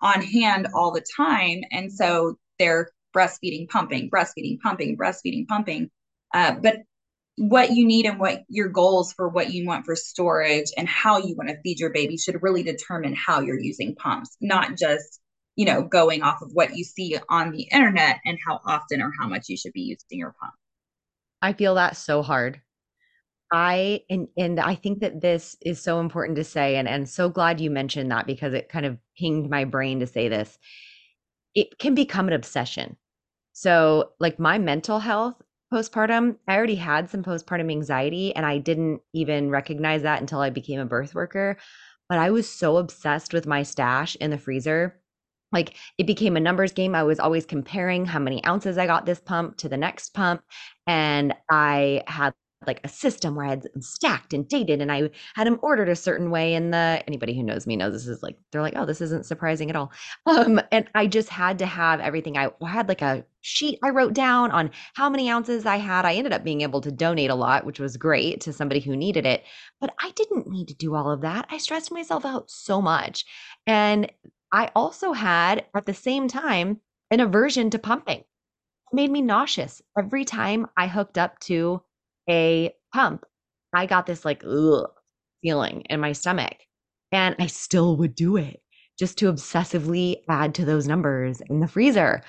on 0.00 0.22
hand 0.22 0.68
all 0.74 0.92
the 0.92 1.04
time. 1.16 1.62
And 1.72 1.92
so 1.92 2.36
they're 2.58 2.90
breastfeeding, 3.16 3.68
pumping, 3.68 4.10
breastfeeding, 4.10 4.60
pumping, 4.60 4.96
breastfeeding, 4.96 5.46
pumping. 5.48 5.90
Uh, 6.34 6.52
but 6.62 6.76
what 7.38 7.70
you 7.72 7.86
need 7.86 8.06
and 8.06 8.18
what 8.18 8.42
your 8.48 8.68
goals 8.68 9.12
for 9.12 9.28
what 9.28 9.52
you 9.52 9.66
want 9.66 9.86
for 9.86 9.96
storage 9.96 10.70
and 10.76 10.88
how 10.88 11.18
you 11.18 11.34
want 11.36 11.48
to 11.48 11.60
feed 11.62 11.78
your 11.78 11.90
baby 11.90 12.16
should 12.16 12.42
really 12.42 12.62
determine 12.62 13.14
how 13.14 13.40
you're 13.40 13.60
using 13.60 13.94
pumps, 13.94 14.36
not 14.40 14.76
just 14.76 15.20
you 15.56 15.64
know 15.64 15.82
going 15.82 16.22
off 16.22 16.42
of 16.42 16.50
what 16.52 16.76
you 16.76 16.84
see 16.84 17.16
on 17.28 17.50
the 17.50 17.68
internet 17.72 18.18
and 18.24 18.38
how 18.46 18.60
often 18.66 19.02
or 19.02 19.12
how 19.18 19.28
much 19.28 19.48
you 19.48 19.56
should 19.56 19.72
be 19.72 19.82
using 19.82 20.18
your 20.18 20.34
pump. 20.40 20.52
I 21.40 21.52
feel 21.52 21.76
that 21.76 21.96
so 21.96 22.22
hard 22.22 22.60
I 23.50 24.02
and 24.10 24.28
and 24.36 24.60
I 24.60 24.74
think 24.74 25.00
that 25.00 25.20
this 25.20 25.56
is 25.62 25.80
so 25.80 26.00
important 26.00 26.36
to 26.36 26.44
say 26.44 26.76
and 26.76 26.86
and 26.86 27.08
so 27.08 27.28
glad 27.28 27.60
you 27.60 27.70
mentioned 27.70 28.10
that 28.10 28.26
because 28.26 28.52
it 28.52 28.68
kind 28.68 28.84
of 28.84 28.98
pinged 29.18 29.48
my 29.48 29.64
brain 29.64 30.00
to 30.00 30.06
say 30.06 30.28
this. 30.28 30.58
It 31.54 31.78
can 31.78 31.94
become 31.94 32.28
an 32.28 32.34
obsession. 32.34 32.96
So 33.52 34.12
like 34.20 34.38
my 34.38 34.58
mental 34.58 34.98
health 34.98 35.36
postpartum, 35.72 36.36
I 36.46 36.56
already 36.56 36.76
had 36.76 37.10
some 37.10 37.22
postpartum 37.22 37.70
anxiety 37.70 38.34
and 38.34 38.46
I 38.46 38.58
didn't 38.58 39.00
even 39.12 39.50
recognize 39.50 40.02
that 40.02 40.20
until 40.20 40.40
I 40.40 40.50
became 40.50 40.80
a 40.80 40.86
birth 40.86 41.14
worker, 41.14 41.58
but 42.08 42.18
I 42.18 42.30
was 42.30 42.48
so 42.48 42.78
obsessed 42.78 43.32
with 43.32 43.46
my 43.46 43.62
stash 43.62 44.16
in 44.16 44.30
the 44.30 44.38
freezer 44.38 45.00
like 45.52 45.76
it 45.96 46.06
became 46.06 46.36
a 46.36 46.40
numbers 46.40 46.72
game. 46.72 46.94
I 46.94 47.04
was 47.04 47.18
always 47.18 47.46
comparing 47.46 48.04
how 48.04 48.18
many 48.18 48.44
ounces 48.44 48.76
I 48.76 48.86
got 48.86 49.06
this 49.06 49.20
pump 49.20 49.56
to 49.58 49.68
the 49.68 49.76
next 49.76 50.14
pump. 50.14 50.42
And 50.86 51.34
I 51.50 52.02
had 52.06 52.34
like 52.66 52.80
a 52.82 52.88
system 52.88 53.36
where 53.36 53.46
I 53.46 53.50
had 53.50 53.62
them 53.62 53.80
stacked 53.80 54.34
and 54.34 54.48
dated 54.48 54.80
and 54.80 54.90
I 54.90 55.10
had 55.34 55.46
them 55.46 55.60
ordered 55.62 55.88
a 55.88 55.94
certain 55.96 56.30
way. 56.30 56.54
And 56.54 56.72
the 56.72 57.02
anybody 57.06 57.34
who 57.34 57.42
knows 57.42 57.66
me 57.66 57.76
knows 57.76 57.92
this 57.92 58.06
is 58.08 58.22
like 58.22 58.36
they're 58.50 58.62
like, 58.62 58.74
oh, 58.76 58.84
this 58.84 59.00
isn't 59.00 59.26
surprising 59.26 59.70
at 59.70 59.76
all. 59.76 59.92
Um, 60.26 60.60
and 60.70 60.88
I 60.94 61.06
just 61.06 61.30
had 61.30 61.58
to 61.60 61.66
have 61.66 62.00
everything. 62.00 62.36
I 62.36 62.50
had 62.66 62.86
like 62.88 63.02
a 63.02 63.24
sheet 63.40 63.78
I 63.82 63.90
wrote 63.90 64.12
down 64.12 64.50
on 64.50 64.70
how 64.94 65.08
many 65.08 65.30
ounces 65.30 65.64
I 65.64 65.76
had. 65.76 66.04
I 66.04 66.14
ended 66.14 66.32
up 66.32 66.44
being 66.44 66.60
able 66.60 66.80
to 66.82 66.92
donate 66.92 67.30
a 67.30 67.34
lot, 67.34 67.64
which 67.64 67.80
was 67.80 67.96
great 67.96 68.42
to 68.42 68.52
somebody 68.52 68.80
who 68.80 68.94
needed 68.94 69.24
it. 69.24 69.42
But 69.80 69.94
I 70.00 70.10
didn't 70.10 70.48
need 70.48 70.68
to 70.68 70.74
do 70.74 70.94
all 70.94 71.10
of 71.10 71.22
that. 71.22 71.46
I 71.50 71.58
stressed 71.58 71.90
myself 71.90 72.26
out 72.26 72.50
so 72.50 72.82
much. 72.82 73.24
And 73.66 74.12
I 74.52 74.70
also 74.76 75.12
had 75.12 75.64
at 75.74 75.86
the 75.86 75.94
same 75.94 76.28
time 76.28 76.80
an 77.10 77.20
aversion 77.20 77.70
to 77.70 77.78
pumping. 77.78 78.18
It 78.20 78.94
made 78.94 79.10
me 79.10 79.22
nauseous 79.22 79.82
every 79.96 80.24
time 80.24 80.66
I 80.76 80.86
hooked 80.86 81.18
up 81.18 81.38
to 81.40 81.82
a 82.28 82.74
pump, 82.92 83.24
I 83.72 83.86
got 83.86 84.06
this 84.06 84.24
like 84.24 84.42
ugh, 84.44 84.90
feeling 85.42 85.82
in 85.82 86.00
my 86.00 86.12
stomach. 86.12 86.56
And 87.12 87.36
I 87.38 87.46
still 87.46 87.96
would 87.96 88.14
do 88.14 88.36
it 88.36 88.60
just 88.98 89.18
to 89.18 89.32
obsessively 89.32 90.16
add 90.28 90.54
to 90.56 90.64
those 90.64 90.86
numbers 90.86 91.40
in 91.48 91.60
the 91.60 91.68
freezer. 91.68 92.22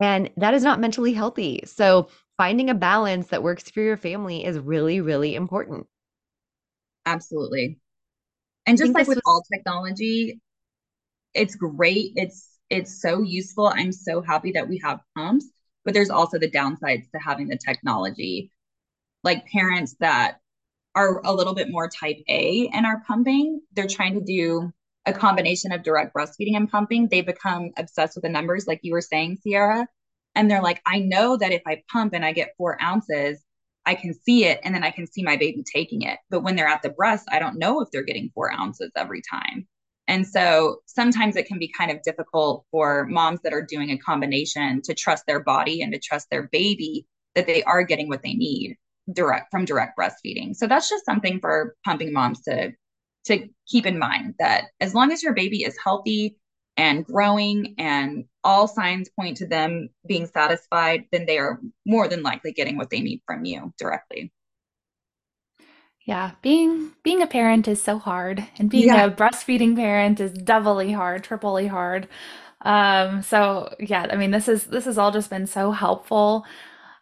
And 0.00 0.30
that 0.36 0.54
is 0.54 0.62
not 0.62 0.80
mentally 0.80 1.14
healthy. 1.14 1.62
So 1.64 2.08
finding 2.36 2.68
a 2.68 2.74
balance 2.74 3.28
that 3.28 3.42
works 3.42 3.70
for 3.70 3.80
your 3.80 3.96
family 3.96 4.44
is 4.44 4.58
really, 4.58 5.00
really 5.00 5.34
important. 5.34 5.86
Absolutely. 7.06 7.78
And 8.66 8.76
just 8.76 8.94
like 8.94 9.06
with 9.06 9.18
was- 9.18 9.24
all 9.26 9.42
technology, 9.52 10.40
it's 11.34 11.54
great. 11.56 12.12
It's 12.16 12.50
it's 12.70 13.00
so 13.00 13.22
useful. 13.22 13.68
I'm 13.68 13.92
so 13.92 14.22
happy 14.22 14.52
that 14.52 14.68
we 14.68 14.78
have 14.84 15.00
pumps 15.16 15.46
but 15.86 15.94
there's 15.94 16.10
also 16.10 16.36
the 16.36 16.50
downsides 16.50 17.08
to 17.12 17.18
having 17.18 17.46
the 17.46 17.56
technology. 17.56 18.50
Like 19.26 19.48
parents 19.48 19.96
that 19.98 20.38
are 20.94 21.20
a 21.24 21.34
little 21.34 21.52
bit 21.52 21.68
more 21.68 21.88
type 21.88 22.18
A 22.28 22.70
and 22.72 22.86
are 22.86 23.02
pumping, 23.08 23.60
they're 23.72 23.88
trying 23.88 24.14
to 24.14 24.20
do 24.20 24.72
a 25.04 25.12
combination 25.12 25.72
of 25.72 25.82
direct 25.82 26.14
breastfeeding 26.14 26.54
and 26.54 26.70
pumping. 26.70 27.08
They 27.08 27.22
become 27.22 27.72
obsessed 27.76 28.14
with 28.14 28.22
the 28.22 28.28
numbers, 28.28 28.68
like 28.68 28.78
you 28.84 28.92
were 28.92 29.00
saying, 29.00 29.38
Sierra. 29.42 29.88
And 30.36 30.48
they're 30.48 30.62
like, 30.62 30.80
I 30.86 31.00
know 31.00 31.36
that 31.38 31.50
if 31.50 31.62
I 31.66 31.82
pump 31.92 32.14
and 32.14 32.24
I 32.24 32.30
get 32.30 32.54
four 32.56 32.80
ounces, 32.80 33.42
I 33.84 33.96
can 33.96 34.14
see 34.14 34.44
it 34.44 34.60
and 34.62 34.72
then 34.72 34.84
I 34.84 34.92
can 34.92 35.08
see 35.08 35.24
my 35.24 35.36
baby 35.36 35.64
taking 35.74 36.02
it. 36.02 36.20
But 36.30 36.44
when 36.44 36.54
they're 36.54 36.68
at 36.68 36.82
the 36.82 36.90
breast, 36.90 37.26
I 37.28 37.40
don't 37.40 37.58
know 37.58 37.80
if 37.80 37.90
they're 37.90 38.04
getting 38.04 38.30
four 38.32 38.52
ounces 38.52 38.92
every 38.96 39.22
time. 39.28 39.66
And 40.06 40.24
so 40.24 40.82
sometimes 40.86 41.34
it 41.34 41.46
can 41.46 41.58
be 41.58 41.72
kind 41.76 41.90
of 41.90 42.00
difficult 42.02 42.64
for 42.70 43.06
moms 43.06 43.40
that 43.42 43.52
are 43.52 43.66
doing 43.68 43.90
a 43.90 43.98
combination 43.98 44.82
to 44.82 44.94
trust 44.94 45.24
their 45.26 45.42
body 45.42 45.82
and 45.82 45.92
to 45.92 45.98
trust 45.98 46.30
their 46.30 46.44
baby 46.52 47.08
that 47.34 47.48
they 47.48 47.64
are 47.64 47.82
getting 47.82 48.08
what 48.08 48.22
they 48.22 48.34
need 48.34 48.76
direct 49.12 49.50
from 49.50 49.64
direct 49.64 49.98
breastfeeding. 49.98 50.54
So 50.54 50.66
that's 50.66 50.88
just 50.90 51.04
something 51.04 51.40
for 51.40 51.76
pumping 51.84 52.12
moms 52.12 52.40
to 52.42 52.72
to 53.26 53.48
keep 53.68 53.86
in 53.86 53.98
mind 53.98 54.34
that 54.38 54.66
as 54.80 54.94
long 54.94 55.12
as 55.12 55.22
your 55.22 55.34
baby 55.34 55.62
is 55.64 55.76
healthy 55.82 56.36
and 56.76 57.04
growing 57.04 57.74
and 57.78 58.24
all 58.44 58.68
signs 58.68 59.08
point 59.18 59.36
to 59.38 59.46
them 59.46 59.88
being 60.06 60.26
satisfied, 60.26 61.04
then 61.10 61.26
they 61.26 61.38
are 61.38 61.60
more 61.86 62.06
than 62.08 62.22
likely 62.22 62.52
getting 62.52 62.76
what 62.76 62.90
they 62.90 63.00
need 63.00 63.20
from 63.26 63.44
you 63.44 63.72
directly. 63.78 64.32
Yeah, 66.04 66.32
being 66.40 66.92
being 67.02 67.20
a 67.22 67.26
parent 67.26 67.66
is 67.66 67.82
so 67.82 67.98
hard, 67.98 68.44
and 68.58 68.70
being 68.70 68.94
Yeah. 68.94 68.96
a 68.96 69.10
breastfeeding 69.10 69.74
parent 69.74 70.20
is 70.20 70.32
doubly 70.32 70.92
hard, 70.92 71.24
triply 71.24 71.66
hard. 71.66 72.08
Um, 72.62 73.22
so 73.22 73.74
yeah, 73.80 74.06
I 74.10 74.16
mean, 74.16 74.30
this 74.30 74.48
is 74.48 74.66
this 74.66 74.84
has 74.84 74.98
all 74.98 75.10
just 75.10 75.30
been 75.30 75.46
so 75.48 75.72
helpful. 75.72 76.44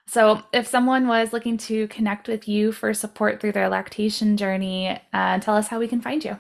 So 0.07 0.43
if 0.53 0.67
someone 0.67 1.09
was 1.09 1.33
looking 1.33 1.57
to 1.59 1.89
connect 1.89 2.29
with 2.29 2.47
you 2.47 2.73
for 2.73 2.95
support 2.95 3.41
through 3.41 3.53
their 3.53 3.69
lactation 3.69 4.37
journey, 4.37 5.01
uh, 5.13 5.39
tell 5.41 5.57
us 5.57 5.69
how 5.69 5.79
we 5.79 5.89
can 5.89 6.01
find 6.01 6.25
you. 6.25 6.39